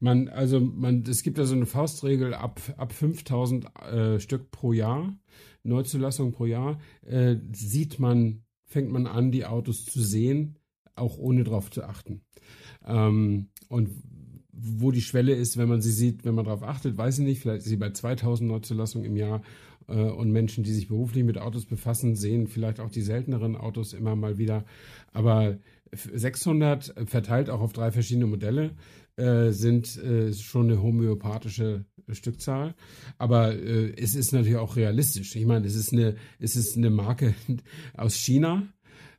[0.00, 4.72] Man, also man, es gibt ja so eine Faustregel ab, ab 5000 äh, Stück pro
[4.72, 5.16] Jahr,
[5.62, 10.58] Neuzulassung pro Jahr, äh, sieht man, fängt man an, die Autos zu sehen,
[10.94, 12.22] auch ohne drauf zu achten.
[12.84, 13.90] Ähm, und
[14.52, 17.40] wo die Schwelle ist, wenn man sie sieht, wenn man darauf achtet, weiß ich nicht,
[17.40, 19.42] vielleicht ist sie bei 2000 Neuzulassungen im Jahr
[19.86, 24.16] und Menschen, die sich beruflich mit Autos befassen, sehen vielleicht auch die selteneren Autos immer
[24.16, 24.64] mal wieder.
[25.12, 25.58] Aber
[25.92, 28.70] 600 verteilt auch auf drei verschiedene Modelle
[29.16, 32.74] äh, sind äh, schon eine homöopathische Stückzahl.
[33.18, 35.36] Aber äh, es ist natürlich auch realistisch.
[35.36, 37.34] Ich meine, es ist eine, es ist eine Marke
[37.96, 38.66] aus China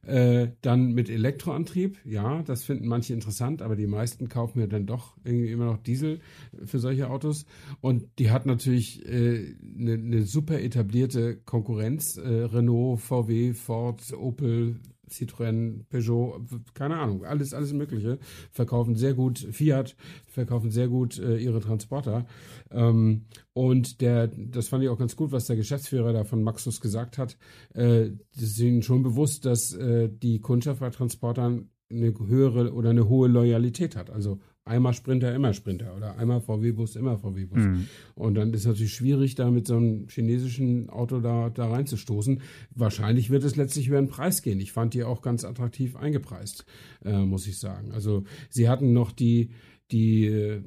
[0.06, 4.86] Äh, dann mit Elektroantrieb, ja, das finden manche interessant, aber die meisten kaufen mir dann
[4.86, 6.20] doch irgendwie immer noch Diesel
[6.64, 7.46] für solche Autos.
[7.82, 12.18] Und die hat natürlich eine äh, ne, ne super etablierte Konkurrenz.
[12.18, 16.42] Äh, Renault, VW, Ford, Opel, Citroën, Peugeot,
[16.74, 18.20] keine Ahnung, alles, alles Mögliche,
[18.52, 19.96] verkaufen sehr gut, Fiat
[20.28, 22.26] verkaufen sehr gut äh, ihre Transporter.
[22.72, 26.82] Ähm, und der, das fand ich auch ganz gut, was der Geschäftsführer da von Maxus
[26.82, 27.38] gesagt hat.
[27.74, 32.90] Äh, das ist ihnen schon bewusst, dass äh, die Kundschaft bei Transportern eine höhere oder
[32.90, 34.10] eine hohe Loyalität hat.
[34.10, 37.64] Also einmal Sprinter, immer Sprinter oder einmal VW-Bus, immer VW-Bus.
[37.64, 37.88] Mhm.
[38.16, 42.42] Und dann ist es natürlich schwierig, da mit so einem chinesischen Auto da, da reinzustoßen.
[42.72, 44.60] Wahrscheinlich wird es letztlich über den Preis gehen.
[44.60, 46.66] Ich fand die auch ganz attraktiv eingepreist,
[47.04, 47.92] äh, muss ich sagen.
[47.92, 49.52] Also sie hatten noch die,
[49.92, 50.62] die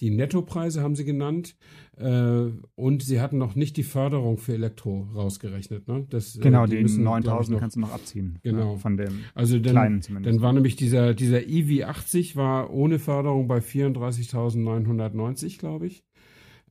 [0.00, 1.56] die Nettopreise haben sie genannt
[1.96, 5.88] äh, und sie hatten noch nicht die Förderung für Elektro rausgerechnet.
[5.88, 6.06] Ne?
[6.08, 8.38] Das, äh, genau, die, die 9000 kannst du noch abziehen.
[8.42, 8.72] Genau.
[8.72, 10.34] Ja, von dem also dann, kleinen zumindest.
[10.34, 16.04] Dann war nämlich dieser, dieser EV80 war ohne Förderung bei 34.990, glaube ich.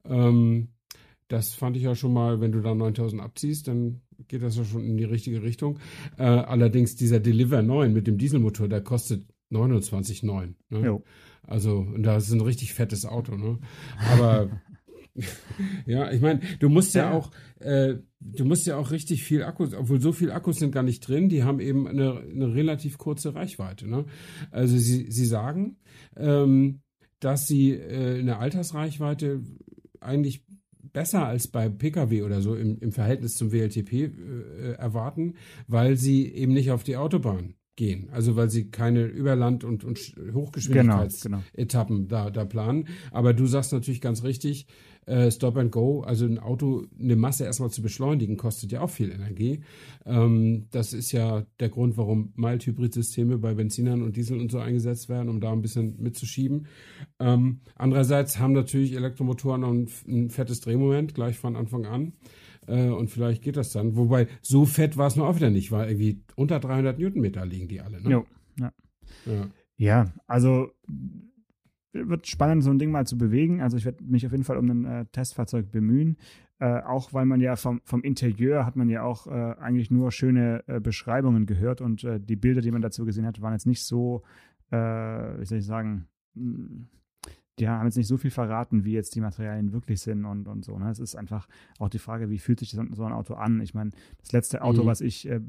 [0.05, 0.69] Ähm,
[1.27, 4.63] das fand ich ja schon mal, wenn du da 9000 abziehst, dann geht das ja
[4.63, 5.79] schon in die richtige Richtung.
[6.17, 10.53] Äh, allerdings dieser Deliver 9 mit dem Dieselmotor, der kostet 29,9.
[10.69, 10.79] Ne?
[11.47, 13.57] Also, und das ist ein richtig fettes Auto, ne?
[14.11, 14.49] Aber
[15.85, 19.43] ja, ich meine, du musst ja, ja auch, äh, du musst ja auch richtig viel
[19.43, 22.97] Akkus, obwohl so viel Akkus sind gar nicht drin, die haben eben eine, eine relativ
[22.97, 23.87] kurze Reichweite.
[23.87, 24.05] Ne?
[24.51, 25.77] Also sie, sie sagen,
[26.15, 26.81] ähm,
[27.19, 29.41] dass sie äh, eine Altersreichweite
[29.99, 30.45] eigentlich
[30.93, 35.35] besser als bei Pkw oder so im, im Verhältnis zum WLTP äh, erwarten,
[35.67, 38.09] weil sie eben nicht auf die Autobahn gehen.
[38.11, 39.97] Also weil sie keine Überland- und, und
[40.33, 42.25] Hochgeschwindigkeitsetappen genau, genau.
[42.25, 42.89] da, da planen.
[43.11, 44.67] Aber du sagst natürlich ganz richtig,
[45.05, 48.89] äh, Stop and Go, also ein Auto, eine Masse erstmal zu beschleunigen, kostet ja auch
[48.89, 49.61] viel Energie.
[50.05, 55.07] Ähm, das ist ja der Grund, warum Mild-Hybrid-Systeme bei Benzinern und Diesel und so eingesetzt
[55.07, 56.67] werden, um da ein bisschen mitzuschieben.
[57.19, 62.13] Ähm, andererseits haben natürlich Elektromotoren ein, ein fettes Drehmoment gleich von Anfang an.
[62.67, 63.95] Äh, und vielleicht geht das dann.
[63.95, 67.67] Wobei, so fett war es nur auch wieder nicht, weil irgendwie unter 300 Newtonmeter liegen
[67.67, 68.01] die alle.
[68.01, 68.09] Ne?
[68.09, 68.25] Jo,
[68.59, 68.71] ja.
[69.25, 69.47] ja.
[69.79, 70.71] Ja, also
[71.93, 73.61] wird spannend, so ein Ding mal zu bewegen.
[73.61, 76.17] Also ich werde mich auf jeden Fall um ein äh, Testfahrzeug bemühen.
[76.59, 80.11] Äh, auch weil man ja vom, vom Interieur hat man ja auch äh, eigentlich nur
[80.11, 83.67] schöne äh, Beschreibungen gehört und äh, die Bilder, die man dazu gesehen hat, waren jetzt
[83.67, 84.23] nicht so,
[84.71, 86.07] äh, wie soll ich sagen,
[87.59, 90.63] die haben jetzt nicht so viel verraten, wie jetzt die Materialien wirklich sind und, und
[90.63, 90.77] so.
[90.77, 90.89] Ne?
[90.89, 91.47] Es ist einfach
[91.79, 93.61] auch die Frage, wie fühlt sich so ein Auto an?
[93.61, 94.87] Ich meine, das letzte Auto, mhm.
[94.87, 95.39] was ich äh,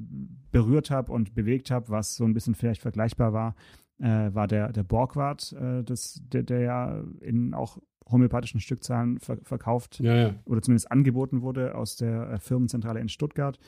[0.50, 3.54] berührt habe und bewegt habe, was so ein bisschen vielleicht vergleichbar war,
[3.98, 7.78] äh, war der, der Borgward, äh, das, der, der ja in auch
[8.10, 10.34] homöopathischen Stückzahlen ver verkauft ja, ja.
[10.46, 13.58] oder zumindest angeboten wurde aus der äh, Firmenzentrale in Stuttgart.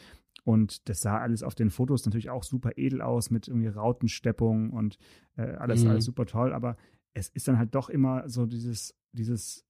[0.44, 4.70] Und das sah alles auf den Fotos natürlich auch super edel aus mit irgendwie Rautensteppung
[4.70, 4.96] und
[5.37, 5.90] äh, alles, mhm.
[5.90, 6.55] alles super toll.
[6.55, 6.76] Aber
[7.14, 9.66] es ist dann halt doch immer so dieses, dieses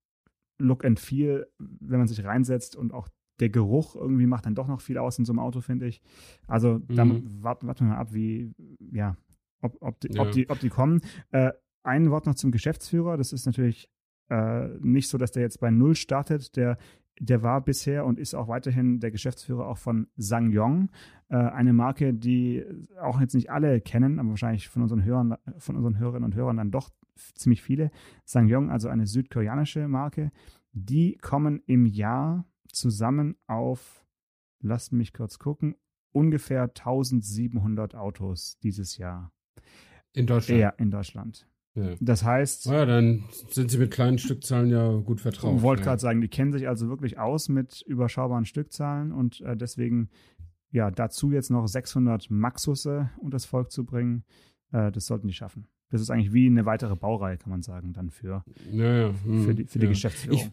[0.59, 3.09] Look and Feel, wenn man sich reinsetzt und auch
[3.41, 6.03] der Geruch irgendwie macht dann doch noch viel aus in so einem Auto, finde ich.
[6.47, 7.43] Also da mhm.
[7.43, 8.53] warten, warten wir mal ab, wie,
[8.93, 9.17] ja,
[9.63, 10.23] ob, ob, die, ja.
[10.23, 11.01] ob, die, ob die kommen.
[11.31, 13.17] Äh, ein Wort noch zum Geschäftsführer.
[13.17, 13.89] Das ist natürlich
[14.29, 16.57] äh, nicht so, dass der jetzt bei Null startet.
[16.57, 16.77] Der,
[17.19, 20.91] der war bisher und ist auch weiterhin der Geschäftsführer auch von Sangyong,
[21.29, 22.65] äh, eine Marke, die
[23.01, 26.59] auch jetzt nicht alle kennen, aber wahrscheinlich von unseren Hörern, von unseren Hörerinnen und Hörern
[26.59, 26.91] dann doch
[27.35, 27.91] ziemlich viele.
[28.25, 30.33] Sangyong, also eine südkoreanische Marke,
[30.73, 34.05] die kommen im Jahr zusammen auf,
[34.61, 35.75] lasst mich kurz gucken,
[36.13, 39.33] ungefähr 1700 Autos dieses Jahr.
[40.13, 40.61] In Deutschland?
[40.61, 41.47] Ja, in Deutschland.
[41.75, 41.95] Ja.
[42.01, 42.67] Das heißt.
[42.67, 45.57] Ja, dann sind sie mit kleinen Stückzahlen ja gut vertraut.
[45.57, 45.89] Ich wollte ja.
[45.89, 50.11] gerade sagen, die kennen sich also wirklich aus mit überschaubaren Stückzahlen und äh, deswegen,
[50.73, 54.25] ja, dazu jetzt noch 600 Maxusse unter das Volk zu bringen,
[54.73, 55.69] äh, das sollten die schaffen.
[55.91, 59.15] Das ist eigentlich wie eine weitere Baureihe, kann man sagen, dann für, ja, ja.
[59.25, 60.39] Hm, für die, für die Geschäftsführung.
[60.39, 60.51] Ich,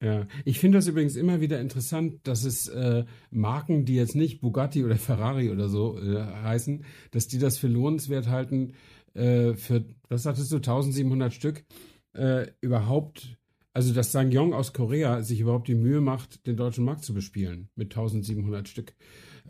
[0.00, 4.40] ja, ich finde das übrigens immer wieder interessant, dass es äh, Marken, die jetzt nicht
[4.40, 8.74] Bugatti oder Ferrari oder so äh, heißen, dass die das für lohnenswert halten,
[9.14, 11.64] äh, für, was sagtest du, 1700 Stück,
[12.12, 13.38] äh, überhaupt,
[13.72, 17.68] also dass Sangyong aus Korea sich überhaupt die Mühe macht, den deutschen Markt zu bespielen
[17.74, 18.94] mit 1700 Stück.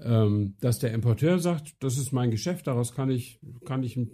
[0.01, 4.11] Ähm, dass der Importeur sagt, das ist mein Geschäft, daraus kann ich, kann ich ein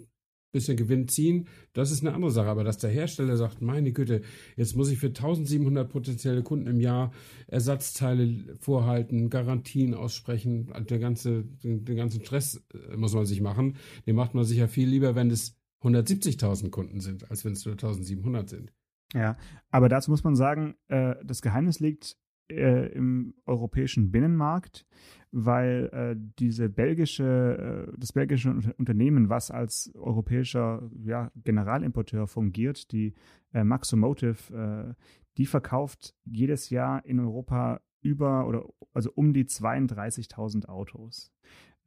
[0.55, 2.47] bisschen Gewinn ziehen, das ist eine andere Sache.
[2.47, 4.21] Aber dass der Hersteller sagt, meine Güte,
[4.55, 7.11] jetzt muss ich für 1700 potenzielle Kunden im Jahr
[7.47, 13.77] Ersatzteile vorhalten, Garantien aussprechen, der ganze, den, den ganzen Stress äh, muss man sich machen.
[14.07, 17.65] Den macht man sich ja viel lieber, wenn es 170.000 Kunden sind, als wenn es
[17.65, 18.73] nur 1700 sind.
[19.13, 19.37] Ja,
[19.69, 22.17] aber dazu muss man sagen, äh, das Geheimnis liegt
[22.49, 24.85] äh, im europäischen Binnenmarkt,
[25.31, 33.13] weil äh, diese belgische, äh, das belgische Unternehmen, was als europäischer ja, Generalimporteur fungiert, die
[33.53, 35.03] äh, Maxomotive, äh,
[35.37, 41.33] die verkauft jedes Jahr in Europa über oder also um die 32.000 Autos.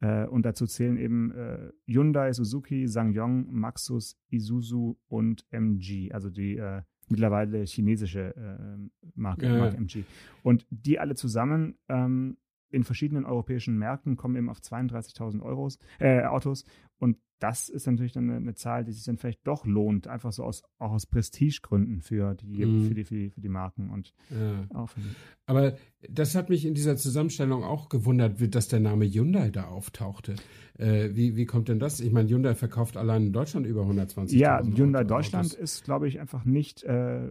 [0.01, 6.61] Äh, und dazu zählen eben äh, Hyundai, Suzuki, SsangYong, Maxus, Isuzu und MG, also die
[7.09, 10.03] mittlerweile chinesische äh, Marke, ja, Marke MG.
[10.43, 12.37] Und die alle zusammen ähm,
[12.71, 16.65] in verschiedenen europäischen Märkten kommen eben auf 32.000 äh, Autos
[16.99, 20.31] und das ist natürlich dann eine, eine, Zahl, die sich dann vielleicht doch lohnt, einfach
[20.31, 22.87] so aus, auch aus Prestigegründen für die, mm.
[22.87, 24.77] für die, für die, für die Marken und ja.
[24.77, 25.09] auch für die.
[25.45, 25.73] Aber
[26.09, 30.35] das hat mich in dieser Zusammenstellung auch gewundert, dass der Name Hyundai da auftauchte.
[30.77, 31.99] Äh, wie, wie kommt denn das?
[31.99, 35.07] Ich meine, Hyundai verkauft allein in Deutschland über 120.000 Ja, Hyundai Autos.
[35.09, 37.29] Deutschland ist, glaube ich, einfach nicht äh,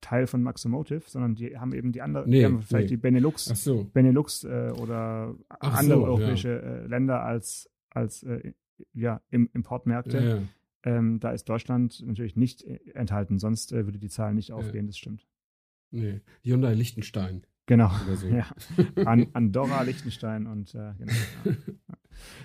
[0.00, 2.96] Teil von Maximotive, sondern die haben eben die anderen, nee, die haben vielleicht nee.
[2.96, 3.84] die Benelux, so.
[3.92, 6.56] Benelux äh, oder Ach andere so, europäische ja.
[6.56, 8.52] Äh, Länder als, als äh,
[8.92, 10.18] ja, im Importmärkte.
[10.18, 10.42] Ja, ja.
[10.84, 14.86] Ähm, da ist Deutschland natürlich nicht äh, enthalten, sonst äh, würde die Zahl nicht aufgehen,
[14.86, 15.26] das stimmt.
[15.90, 17.46] Nee, Hyundai Liechtenstein.
[17.66, 17.90] Genau.
[18.14, 18.26] So.
[18.28, 18.46] Ja.
[19.04, 21.12] An, Andorra, Liechtenstein und äh, genau.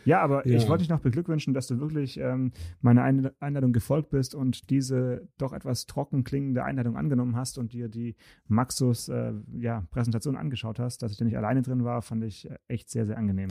[0.05, 0.21] Ja.
[0.21, 0.57] Aber ja.
[0.57, 3.03] ich wollte dich noch beglückwünschen, dass du wirklich ähm, meiner
[3.39, 8.15] Einladung gefolgt bist und diese doch etwas trocken klingende Einladung angenommen hast und dir die
[8.47, 11.01] Maxus äh, ja, Präsentation angeschaut hast.
[11.01, 13.49] Dass ich da nicht alleine drin war, fand ich äh, echt sehr, sehr angenehm.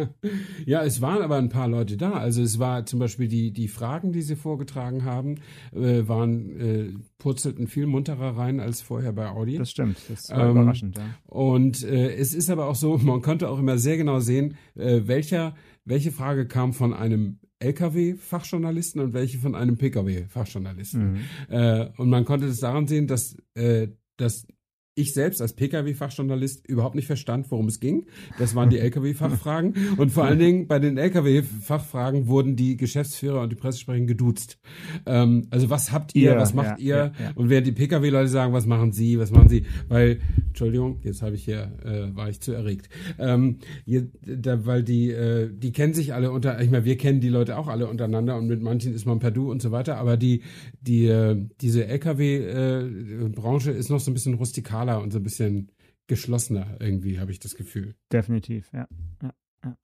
[0.66, 2.12] ja, es waren aber ein paar Leute da.
[2.12, 5.36] Also es war zum Beispiel die, die Fragen, die sie vorgetragen haben,
[5.72, 9.58] äh, waren äh, purzelten viel munterer rein als vorher bei Audi.
[9.58, 10.98] Das stimmt, das war ähm, überraschend.
[10.98, 11.04] Ja.
[11.26, 15.02] Und äh, es ist aber auch so, man konnte auch immer sehr genau sehen, äh,
[15.42, 21.12] welcher, welche Frage kam von einem LKW-Fachjournalisten und welche von einem PKW-Fachjournalisten.
[21.12, 21.18] Mhm.
[21.48, 24.46] Äh, und man konnte das daran sehen, dass, äh, dass
[24.94, 28.06] ich selbst als Pkw-Fachjournalist überhaupt nicht verstand, worum es ging.
[28.38, 29.74] Das waren die Lkw-Fachfragen.
[29.96, 34.58] Und vor allen Dingen bei den Lkw-Fachfragen wurden die Geschäftsführer und die Pressesprecher geduzt.
[35.06, 37.12] Ähm, also was habt ihr, ja, was macht ja, ihr?
[37.18, 39.64] Ja, und während die Pkw-Leute sagen, was machen sie, was machen sie?
[39.88, 42.90] Weil, Entschuldigung, jetzt habe ich hier, äh, war ich zu erregt.
[43.18, 47.20] Ähm, hier, da, weil die, äh, die kennen sich alle unter, ich meine, wir kennen
[47.20, 49.96] die Leute auch alle untereinander und mit manchen ist man per Du und so weiter.
[49.96, 50.42] Aber die,
[50.82, 55.22] die, äh, diese Lkw-Branche äh, ist noch so ein bisschen rustikal radikaler und so ein
[55.22, 55.70] bisschen
[56.06, 57.94] geschlossener irgendwie, habe ich das Gefühl.
[58.12, 58.86] Definitiv, ja.
[59.22, 59.32] ja,
[59.64, 59.76] ja.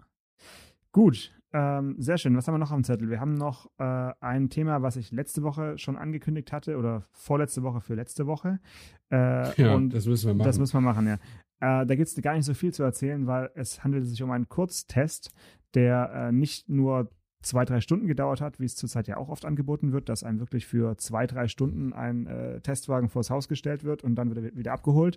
[0.93, 2.37] Gut, ähm, sehr schön.
[2.37, 3.09] Was haben wir noch am Zettel?
[3.09, 7.63] Wir haben noch äh, ein Thema, was ich letzte Woche schon angekündigt hatte oder vorletzte
[7.63, 8.59] Woche für letzte Woche.
[9.11, 10.47] Äh, ja, das müssen wir machen.
[10.47, 11.15] Das müssen wir machen, ja.
[11.61, 14.31] Äh, da gibt es gar nicht so viel zu erzählen, weil es handelt sich um
[14.31, 15.33] einen Kurztest,
[15.75, 17.11] der äh, nicht nur
[17.43, 20.41] zwei, drei Stunden gedauert hat, wie es zurzeit ja auch oft angeboten wird, dass einem
[20.41, 24.57] wirklich für zwei, drei Stunden ein äh, Testwagen vors Haus gestellt wird und dann wird
[24.57, 25.17] wieder abgeholt.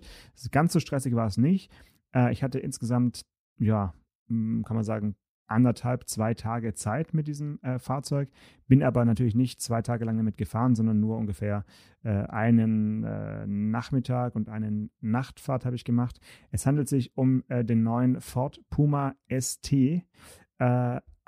[0.50, 1.70] Ganz so stressig war es nicht.
[2.14, 3.22] Äh, ich hatte insgesamt,
[3.58, 3.94] ja,
[4.28, 5.16] hm, kann man sagen,
[5.48, 8.30] anderthalb, zwei Tage Zeit mit diesem äh, Fahrzeug,
[8.68, 11.64] bin aber natürlich nicht zwei Tage lang damit gefahren, sondern nur ungefähr
[12.04, 16.20] äh, einen äh, Nachmittag und eine Nachtfahrt habe ich gemacht.
[16.50, 20.02] Es handelt sich um äh, den neuen Ford Puma ST.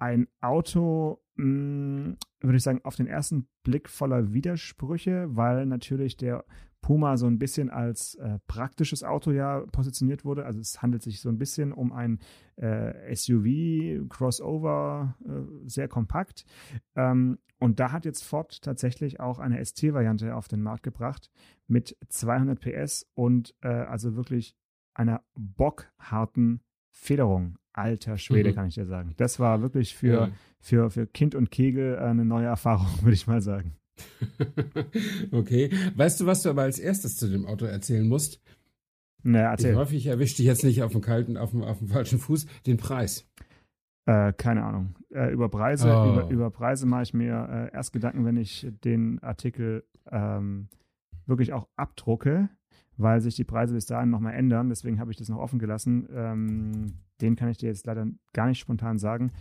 [0.04, 6.18] Ein Auto, mh, hm, würde ich sagen, auf den ersten Blick voller Widersprüche, weil natürlich
[6.18, 6.44] der
[6.82, 10.44] Puma so ein bisschen als äh, praktisches Auto ja positioniert wurde.
[10.44, 12.18] Also es handelt sich so ein bisschen um ein
[12.56, 16.44] äh, SUV, Crossover, äh, sehr kompakt.
[16.96, 21.30] Ähm, und da hat jetzt Ford tatsächlich auch eine ST-Variante auf den Markt gebracht
[21.66, 24.54] mit 200 PS und äh, also wirklich
[24.92, 27.56] einer bockharten Federung.
[27.74, 28.54] Alter Schwede, mhm.
[28.54, 29.12] kann ich dir sagen.
[29.16, 30.30] Das war wirklich für, ja.
[30.60, 33.76] für, für Kind und Kegel eine neue Erfahrung, würde ich mal sagen.
[35.30, 35.70] okay.
[35.94, 38.40] Weißt du, was du aber als erstes zu dem Auto erzählen musst?
[39.22, 39.72] Na, erzähl.
[39.72, 42.18] Ich hoffe, ich erwische dich jetzt nicht auf dem kalten, auf dem, auf dem falschen
[42.18, 42.46] Fuß.
[42.66, 43.26] Den Preis.
[44.06, 44.94] Äh, keine Ahnung.
[45.10, 46.12] Äh, über Preise, oh.
[46.12, 50.68] über, über, Preise mache ich mir äh, erst Gedanken, wenn ich den Artikel ähm,
[51.26, 52.50] wirklich auch abdrucke,
[52.98, 54.68] weil sich die Preise bis dahin nochmal ändern.
[54.68, 56.06] Deswegen habe ich das noch offen gelassen.
[56.12, 59.32] Ähm, den kann ich dir jetzt leider gar nicht spontan sagen.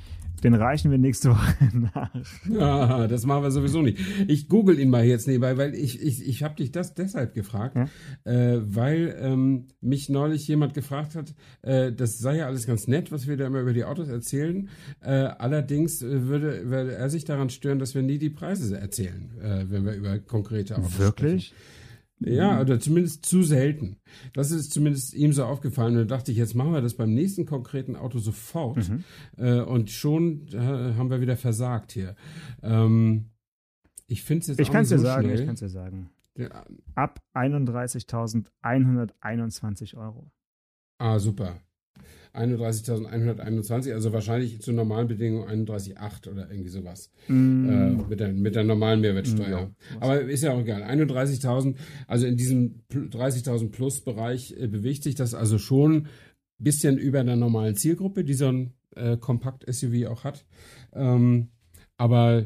[0.43, 1.55] Den reichen wir nächste Woche
[1.93, 2.11] nach.
[2.59, 3.99] Ah, das machen wir sowieso nicht.
[4.27, 7.75] Ich google ihn mal jetzt nebenbei, weil ich, ich, ich habe dich das deshalb gefragt,
[7.75, 7.89] ja?
[8.31, 13.11] äh, weil ähm, mich neulich jemand gefragt hat, äh, das sei ja alles ganz nett,
[13.11, 14.69] was wir da immer über die Autos erzählen.
[15.01, 19.31] Äh, allerdings äh, würde, würde er sich daran stören, dass wir nie die Preise erzählen,
[19.41, 21.47] äh, wenn wir über konkrete Autos Wirklich?
[21.47, 21.53] sprechen.
[21.57, 21.82] Wirklich?
[22.25, 22.61] Ja, mhm.
[22.61, 23.97] oder zumindest zu selten.
[24.33, 25.97] Das ist zumindest ihm so aufgefallen.
[25.97, 28.89] Und da dachte ich, jetzt machen wir das beim nächsten konkreten Auto sofort.
[28.89, 29.03] Mhm.
[29.37, 32.15] Äh, und schon äh, haben wir wieder versagt hier.
[32.61, 33.29] Ähm,
[34.07, 35.39] ich finde es jetzt ich auch nicht so sagen, schnell.
[35.39, 36.09] Ich kann es dir sagen.
[36.95, 40.31] Ab 31.121 Euro.
[40.97, 41.61] Ah, super.
[42.33, 47.11] 31.121, also wahrscheinlich zu normalen Bedingungen 31,8 oder irgendwie sowas.
[47.27, 47.69] Mm.
[47.69, 49.49] Äh, mit, der, mit der normalen Mehrwertsteuer.
[49.49, 50.83] Ja, Aber ist ja auch egal.
[50.83, 51.75] 31.000,
[52.07, 56.07] also in diesem 30.000 plus Bereich äh, bewegt sich das also schon ein
[56.57, 60.45] bisschen über der normalen Zielgruppe, die so ein äh, Kompakt-SUV auch hat.
[60.93, 61.49] Ähm,
[61.97, 62.45] aber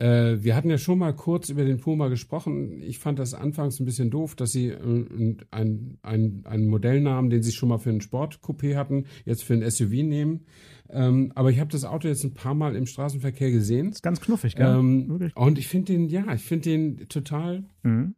[0.00, 2.82] äh, wir hatten ja schon mal kurz über den Puma gesprochen.
[2.82, 7.42] Ich fand das anfangs ein bisschen doof, dass sie äh, ein, ein, einen Modellnamen, den
[7.42, 10.46] sie schon mal für ein Sportcoupé hatten, jetzt für ein SUV nehmen.
[10.90, 13.90] Ähm, aber ich habe das Auto jetzt ein paar Mal im Straßenverkehr gesehen.
[13.90, 14.66] ist ganz knuffig, gell?
[14.66, 18.14] Ähm, und ich finde den, ja, ich finde den total mhm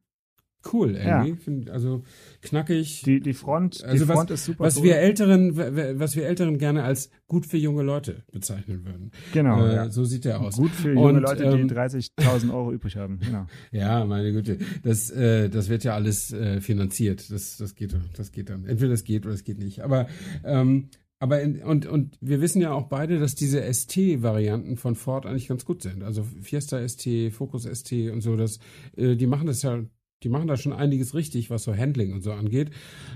[0.72, 1.64] cool irgendwie.
[1.66, 1.72] Ja.
[1.72, 2.02] Also
[2.42, 3.02] knackig.
[3.02, 4.64] Die, die Front, also die Front was, ist super.
[4.64, 4.84] Was cool.
[4.84, 9.10] wir Älteren, was wir Älteren gerne als gut für junge Leute bezeichnen würden.
[9.32, 9.66] Genau.
[9.66, 9.90] Äh, ja.
[9.90, 10.56] So sieht der aus.
[10.56, 13.18] Gut für junge Und, Leute, die ähm, 30.000 Euro übrig haben.
[13.30, 13.46] Genau.
[13.70, 14.58] Ja, meine Güte.
[14.82, 17.30] Das, äh, das wird ja alles äh, finanziert.
[17.30, 18.64] Das, das geht, das geht dann.
[18.64, 19.82] Entweder es geht oder es geht nicht.
[19.82, 20.08] Aber
[20.42, 20.88] ähm,
[21.20, 25.48] aber in, und, und wir wissen ja auch beide, dass diese ST-Varianten von Ford eigentlich
[25.48, 26.02] ganz gut sind.
[26.02, 28.58] Also Fiesta ST, Focus ST und so, das,
[28.96, 29.84] äh, die machen das ja
[30.22, 32.70] die machen da schon einiges richtig, was so Handling und so angeht.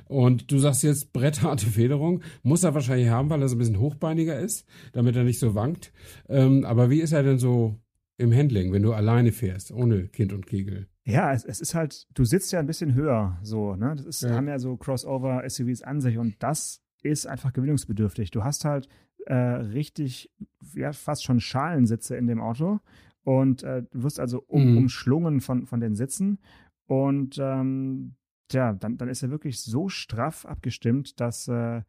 [0.07, 2.23] Und du sagst jetzt brettharte Federung.
[2.43, 5.55] Muss er wahrscheinlich haben, weil er so ein bisschen hochbeiniger ist, damit er nicht so
[5.55, 5.93] wankt.
[6.29, 7.79] Ähm, aber wie ist er denn so
[8.17, 10.89] im Handling, wenn du alleine fährst, ohne Kind und Kegel?
[11.05, 13.95] Ja, es, es ist halt, du sitzt ja ein bisschen höher, so, ne?
[13.97, 14.31] Das ist, ja.
[14.31, 18.31] haben ja so Crossover-SUVs an sich und das ist einfach gewinnungsbedürftig.
[18.31, 18.89] Du hast halt
[19.27, 20.31] äh, richtig,
[20.75, 22.81] ja, fast schon Schalensitze in dem Auto
[23.25, 24.79] und äh, du wirst also um, mhm.
[24.79, 26.39] umschlungen von, von den Sitzen
[26.87, 28.17] und ähm,
[28.53, 31.83] ja, dann, dann ist er wirklich so straff abgestimmt, dass äh,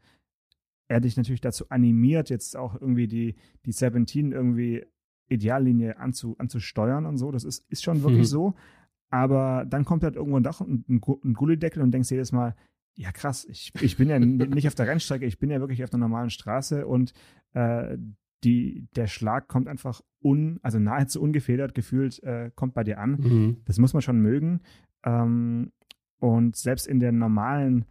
[0.88, 3.36] er dich natürlich dazu animiert, jetzt auch irgendwie die,
[3.66, 4.86] die 17 irgendwie
[5.28, 7.32] Ideallinie anzu, anzusteuern und so.
[7.32, 8.26] Das ist, ist schon wirklich mhm.
[8.26, 8.56] so.
[9.10, 12.56] Aber dann kommt halt irgendwo ein Dach und ein, ein Gullideckel und denkst jedes Mal,
[12.96, 15.90] ja krass, ich, ich bin ja nicht auf der Rennstrecke, ich bin ja wirklich auf
[15.90, 17.14] der normalen Straße und
[17.54, 17.98] äh,
[18.44, 23.12] die, der Schlag kommt einfach un, also nahezu ungefedert gefühlt, äh, kommt bei dir an.
[23.12, 23.58] Mhm.
[23.66, 24.62] Das muss man schon mögen.
[25.06, 25.72] Ähm,
[26.20, 27.86] und selbst in der normalen,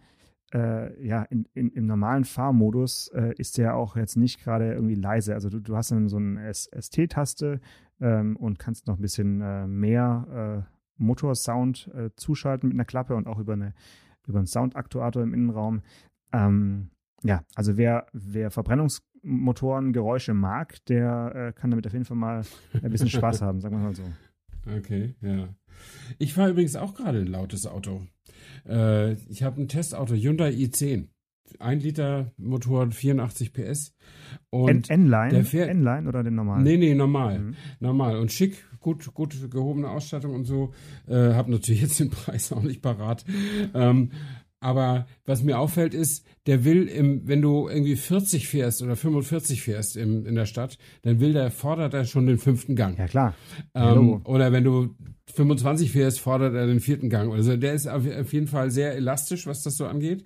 [0.52, 4.96] äh, ja, in, in, im normalen Fahrmodus äh, ist der auch jetzt nicht gerade irgendwie
[4.96, 5.34] leise.
[5.34, 7.60] Also du, du hast dann so eine ST-Taste
[8.00, 13.14] ähm, und kannst noch ein bisschen äh, mehr äh, Motorsound äh, zuschalten mit einer Klappe
[13.14, 13.74] und auch über, eine,
[14.26, 15.82] über einen Soundaktuator im Innenraum.
[16.32, 16.90] Ähm,
[17.22, 22.42] ja, also wer, wer Verbrennungsmotorengeräusche mag, der äh, kann damit auf jeden Fall mal
[22.82, 24.02] ein bisschen Spaß haben, sagen wir mal so.
[24.76, 25.48] Okay, ja.
[26.18, 28.06] Ich fahre übrigens auch gerade ein lautes Auto.
[28.68, 31.08] Äh, ich habe ein Testauto, Hyundai i10.
[31.58, 33.94] Ein Liter Motor, 84 PS.
[34.50, 35.46] Und N-Line?
[35.52, 36.64] N-Line oder den normalen?
[36.64, 37.38] Nee, nee, normal.
[37.38, 37.54] Mhm.
[37.80, 38.16] Normal.
[38.16, 40.72] Und schick, gut, gut gehobene Ausstattung und so.
[41.06, 43.24] Äh, hab natürlich jetzt den Preis auch nicht parat.
[43.74, 44.10] Ähm,
[44.64, 49.60] aber was mir auffällt ist, der will im, wenn du irgendwie 40 fährst oder 45
[49.62, 52.98] fährst im, in der Stadt, dann will der, fordert er schon den fünften Gang.
[52.98, 53.34] Ja, klar.
[53.74, 54.94] Ähm, oder wenn du
[55.34, 57.30] 25 fährst, fordert er den vierten Gang.
[57.30, 60.24] Also der ist auf, auf jeden Fall sehr elastisch, was das so angeht.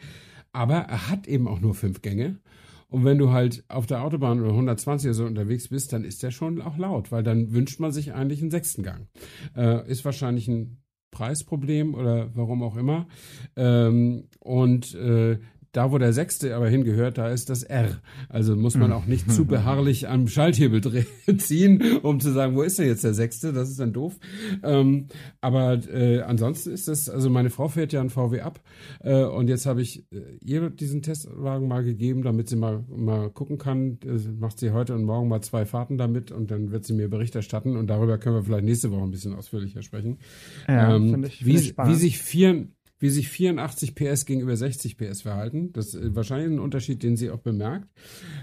[0.53, 2.39] Aber er hat eben auch nur fünf Gänge.
[2.86, 6.22] Und wenn du halt auf der Autobahn oder 120 oder so unterwegs bist, dann ist
[6.22, 9.09] der schon auch laut, weil dann wünscht man sich eigentlich einen sechsten Gang.
[9.57, 10.78] Äh, ist wahrscheinlich ein
[11.11, 13.07] Preisproblem oder warum auch immer.
[13.57, 15.39] Ähm, und äh,
[15.79, 18.01] da, wo der sechste aber hingehört, da ist das R.
[18.29, 20.81] Also muss man auch nicht zu beharrlich am Schalthebel
[21.39, 23.53] ziehen, um zu sagen, wo ist denn jetzt der sechste?
[23.53, 24.18] Das ist dann doof.
[24.64, 25.07] Ähm,
[25.41, 28.61] aber äh, ansonsten ist das, also meine Frau fährt ja ein VW ab
[29.05, 33.31] äh, und jetzt habe ich äh, ihr diesen Testwagen mal gegeben, damit sie mal, mal
[33.31, 34.01] gucken kann.
[34.05, 37.09] Äh, macht sie heute und morgen mal zwei Fahrten damit und dann wird sie mir
[37.09, 40.18] Bericht erstatten und darüber können wir vielleicht nächste Woche ein bisschen ausführlicher sprechen.
[40.66, 42.66] Ja, ähm, ich, wie, wie sich vier
[42.99, 45.72] wie sich 84 PS gegenüber 60 PS verhalten.
[45.72, 47.88] Das ist wahrscheinlich ein Unterschied, den sie auch bemerkt.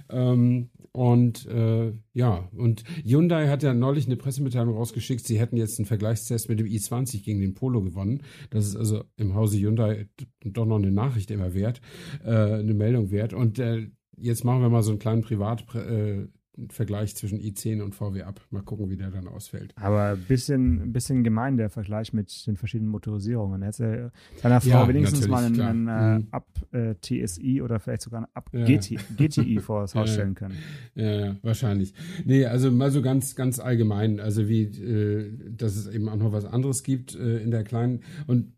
[0.10, 5.78] Ähm, und äh, ja, und Hyundai hat ja neulich eine Pressemitteilung rausgeschickt, sie hätten jetzt
[5.78, 8.24] einen Vergleichstest mit dem i20 gegen den Polo gewonnen.
[8.50, 10.08] Das ist also im Hause Hyundai
[10.44, 11.82] doch noch eine Nachricht immer wert,
[12.24, 13.34] äh, eine Meldung wert.
[13.34, 16.28] Und äh, jetzt machen wir mal so einen kleinen Privat äh,
[16.70, 18.42] Vergleich zwischen i10 und VW ab.
[18.50, 19.74] Mal gucken, wie der dann ausfällt.
[19.78, 23.62] Aber ein bisschen, bisschen gemein der Vergleich mit den verschiedenen Motorisierungen.
[23.62, 26.28] Er hätte seiner Frau ja, wenigstens mal einen, einen äh, mhm.
[26.32, 30.56] Ab-TSI äh, oder vielleicht sogar einen Ab-GTI vor das Haus stellen können.
[30.96, 31.94] Ja, wahrscheinlich.
[32.24, 34.20] Nee, also mal so ganz, ganz allgemein.
[34.20, 38.02] Also wie, äh, dass es eben auch noch was anderes gibt äh, in der kleinen
[38.28, 38.56] und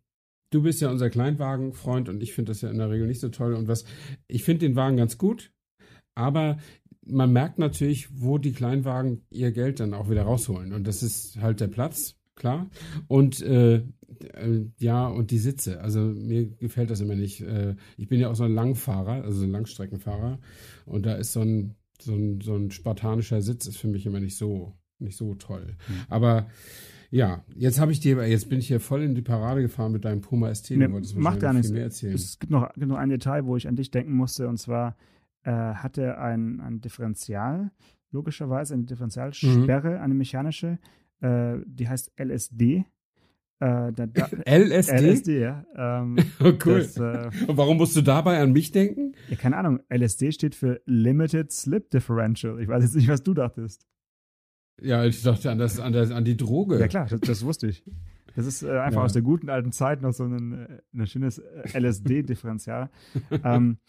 [0.49, 3.27] Du bist ja unser Kleinwagenfreund und ich finde das ja in der Regel nicht so
[3.27, 3.53] toll.
[3.53, 3.83] Und was,
[4.29, 5.51] ich finde den Wagen ganz gut,
[6.15, 6.57] aber
[7.09, 10.73] man merkt natürlich, wo die Kleinwagen ihr Geld dann auch wieder rausholen.
[10.73, 12.69] Und das ist halt der Platz, klar.
[13.07, 15.81] Und äh, äh, ja, und die Sitze.
[15.81, 17.41] Also mir gefällt das immer nicht.
[17.41, 20.39] Äh, ich bin ja auch so ein Langfahrer, also ein Langstreckenfahrer.
[20.85, 24.19] Und da ist so ein, so ein, so ein spartanischer Sitz ist für mich immer
[24.19, 25.75] nicht so, nicht so toll.
[25.87, 25.93] Mhm.
[26.09, 26.47] Aber
[27.09, 30.03] ja, jetzt habe ich dir, jetzt bin ich hier voll in die Parade gefahren mit
[30.05, 30.71] deinem Puma ST.
[30.71, 31.71] Nee, macht gar nichts.
[32.03, 34.97] Es gibt noch, gibt noch ein Detail, wo ich an dich denken musste, und zwar
[35.43, 37.71] äh, hat er ein, ein Differential,
[38.11, 40.01] logischerweise eine Differentialsperre, mhm.
[40.01, 40.79] eine mechanische,
[41.21, 42.85] äh, die heißt LSD.
[43.59, 44.95] Äh, da, da, LSD?
[44.97, 45.65] LSD, ja.
[45.75, 46.79] Ähm, oh, cool.
[46.79, 49.13] Das, äh, Und warum musst du dabei an mich denken?
[49.29, 49.79] Ja, keine Ahnung.
[49.89, 52.61] LSD steht für Limited Slip Differential.
[52.61, 53.87] Ich weiß jetzt nicht, was du dachtest.
[54.79, 56.79] Ja, ich dachte an, das, an, das, an die Droge.
[56.79, 57.83] Ja, klar, das, das wusste ich.
[58.35, 59.05] Das ist äh, einfach ja.
[59.05, 62.91] aus der guten alten Zeit noch so ein, äh, ein schönes äh, LSD-Differential.
[63.43, 63.79] ähm,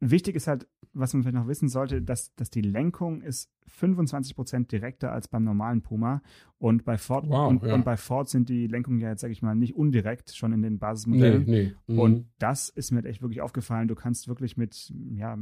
[0.00, 4.68] wichtig ist halt, was man vielleicht noch wissen sollte, dass, dass die Lenkung ist 25%
[4.68, 6.22] direkter als beim normalen Puma.
[6.58, 7.74] Und bei Ford wow, und, ja.
[7.74, 10.62] und, bei Ford sind die Lenkungen ja jetzt, sag ich mal, nicht undirekt schon in
[10.62, 11.44] den Basismodellen.
[11.44, 11.94] Nee, nee.
[11.94, 11.98] Mhm.
[11.98, 13.88] Und das ist mir halt echt wirklich aufgefallen.
[13.88, 15.36] Du kannst wirklich mit, ja,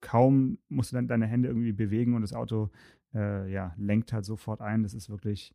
[0.00, 2.70] kaum musst du dann deine Hände irgendwie bewegen und das Auto
[3.14, 4.82] äh, ja, lenkt halt sofort ein.
[4.82, 5.54] Das ist wirklich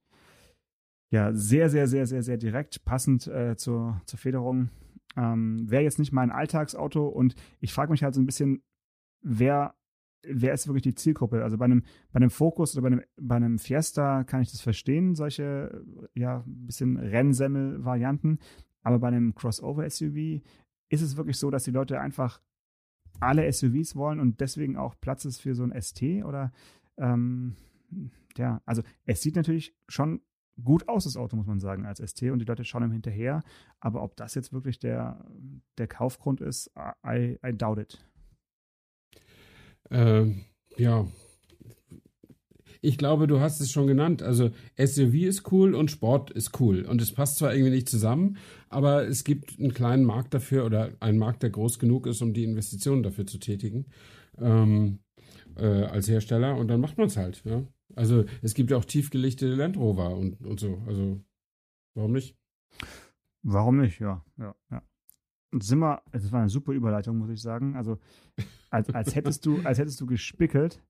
[1.11, 4.69] ja sehr, sehr, sehr, sehr, sehr direkt, passend äh, zur, zur Federung.
[5.15, 8.63] Ähm, Wäre jetzt nicht mein Alltagsauto und ich frage mich halt so ein bisschen,
[9.21, 9.75] wer,
[10.23, 11.43] wer ist wirklich die Zielgruppe?
[11.43, 14.61] Also bei einem, bei einem Focus oder bei einem, bei einem Fiesta kann ich das
[14.61, 15.83] verstehen, solche,
[16.13, 18.39] ja, ein bisschen Rennsemmel-Varianten.
[18.81, 20.41] Aber bei einem Crossover-SUV
[20.89, 22.41] ist es wirklich so, dass die Leute einfach
[23.19, 26.51] alle SUVs wollen und deswegen auch Platz ist für so ein ST oder
[26.97, 27.55] ähm,
[28.37, 30.21] ja, also es sieht natürlich schon
[30.63, 33.41] gut aus, das Auto, muss man sagen, als ST und die Leute schauen ihm hinterher.
[33.79, 35.25] Aber ob das jetzt wirklich der,
[35.77, 36.71] der Kaufgrund ist,
[37.05, 38.03] I, I doubt it.
[39.89, 40.45] Ähm,
[40.77, 41.07] ja.
[42.81, 44.21] Ich glaube, du hast es schon genannt.
[44.23, 46.83] Also SUV ist cool und Sport ist cool.
[46.83, 48.37] Und es passt zwar irgendwie nicht zusammen,
[48.69, 52.33] aber es gibt einen kleinen Markt dafür oder einen Markt, der groß genug ist, um
[52.33, 53.87] die Investitionen dafür zu tätigen.
[54.37, 54.99] Ähm,
[55.57, 57.41] äh, als Hersteller und dann macht man es halt.
[57.43, 57.63] Ja?
[57.95, 60.81] Also es gibt ja auch tiefgelegte Land Rover und, und so.
[60.87, 61.21] Also
[61.95, 62.37] warum nicht?
[63.41, 64.23] Warum nicht, ja.
[64.37, 64.83] ja, ja.
[65.51, 67.75] Und sind wir, das war eine super Überleitung, muss ich sagen.
[67.75, 67.97] Also
[68.69, 70.83] als, als hättest du, als hättest du gespickelt,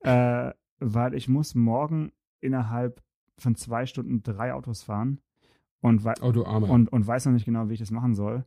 [0.00, 3.02] äh, weil ich muss morgen innerhalb
[3.38, 5.20] von zwei Stunden drei Autos fahren
[5.80, 8.44] und, oh, und, und weiß noch nicht genau, wie ich das machen soll.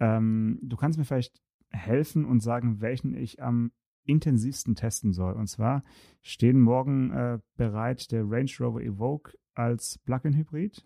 [0.00, 3.72] Ähm, du kannst mir vielleicht helfen und sagen, welchen ich am
[4.04, 5.34] intensivsten testen soll.
[5.34, 5.82] Und zwar
[6.20, 10.82] stehen morgen äh, bereit der Range Rover Evoque als Plug-in-Hybrid,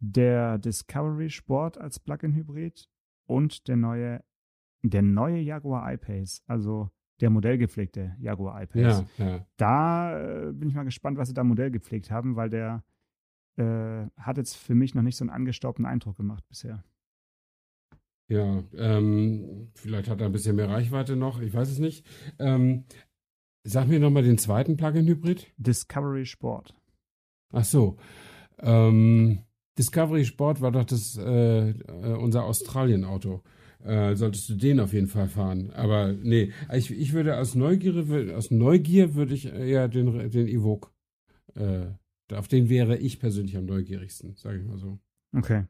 [0.00, 2.88] der Discovery Sport als Plug-in-Hybrid
[3.26, 4.22] und der neue,
[4.82, 9.04] der neue Jaguar I-Pace, also der modellgepflegte Jaguar I-Pace.
[9.16, 9.46] Ja, ja.
[9.56, 12.84] Da äh, bin ich mal gespannt, was sie da modellgepflegt haben, weil der
[13.56, 16.84] äh, hat jetzt für mich noch nicht so einen angestaubten Eindruck gemacht bisher.
[18.28, 22.06] Ja, ähm, vielleicht hat er ein bisschen mehr Reichweite noch, ich weiß es nicht.
[22.38, 22.84] Ähm,
[23.64, 25.46] sag mir nochmal den zweiten Plug-in-Hybrid.
[25.56, 26.74] Discovery Sport.
[27.52, 27.96] Ach so.
[28.58, 29.44] Ähm,
[29.78, 33.42] Discovery Sport war doch das äh, äh, unser Australien-Auto.
[33.84, 35.70] Äh, solltest du den auf jeden Fall fahren.
[35.70, 40.90] Aber nee, ich, ich würde aus Neugier, aus Neugier würde ich eher den, den Evoque.
[41.54, 41.86] Äh,
[42.34, 44.98] auf den wäre ich persönlich am neugierigsten, sage ich mal so.
[45.34, 45.64] Okay.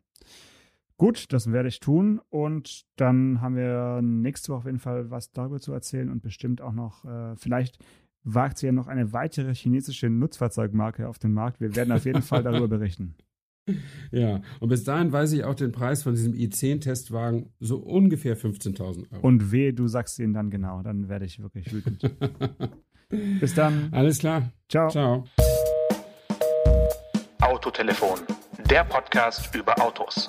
[0.99, 5.31] Gut, das werde ich tun und dann haben wir nächste Woche auf jeden Fall was
[5.31, 7.79] darüber zu erzählen und bestimmt auch noch, äh, vielleicht
[8.25, 11.61] wagt sie ja noch eine weitere chinesische Nutzfahrzeugmarke auf den Markt.
[11.61, 13.15] Wir werden auf jeden Fall darüber berichten.
[14.11, 19.13] Ja, und bis dahin weiß ich auch den Preis von diesem i10-Testwagen so ungefähr 15.000
[19.13, 19.27] Euro.
[19.27, 22.11] Und weh, du sagst ihn dann genau, dann werde ich wirklich wütend.
[23.41, 23.91] bis dann.
[23.93, 24.51] Alles klar.
[24.69, 24.89] Ciao.
[24.89, 25.25] Ciao.
[27.41, 28.19] Autotelefon,
[28.69, 30.29] der Podcast über Autos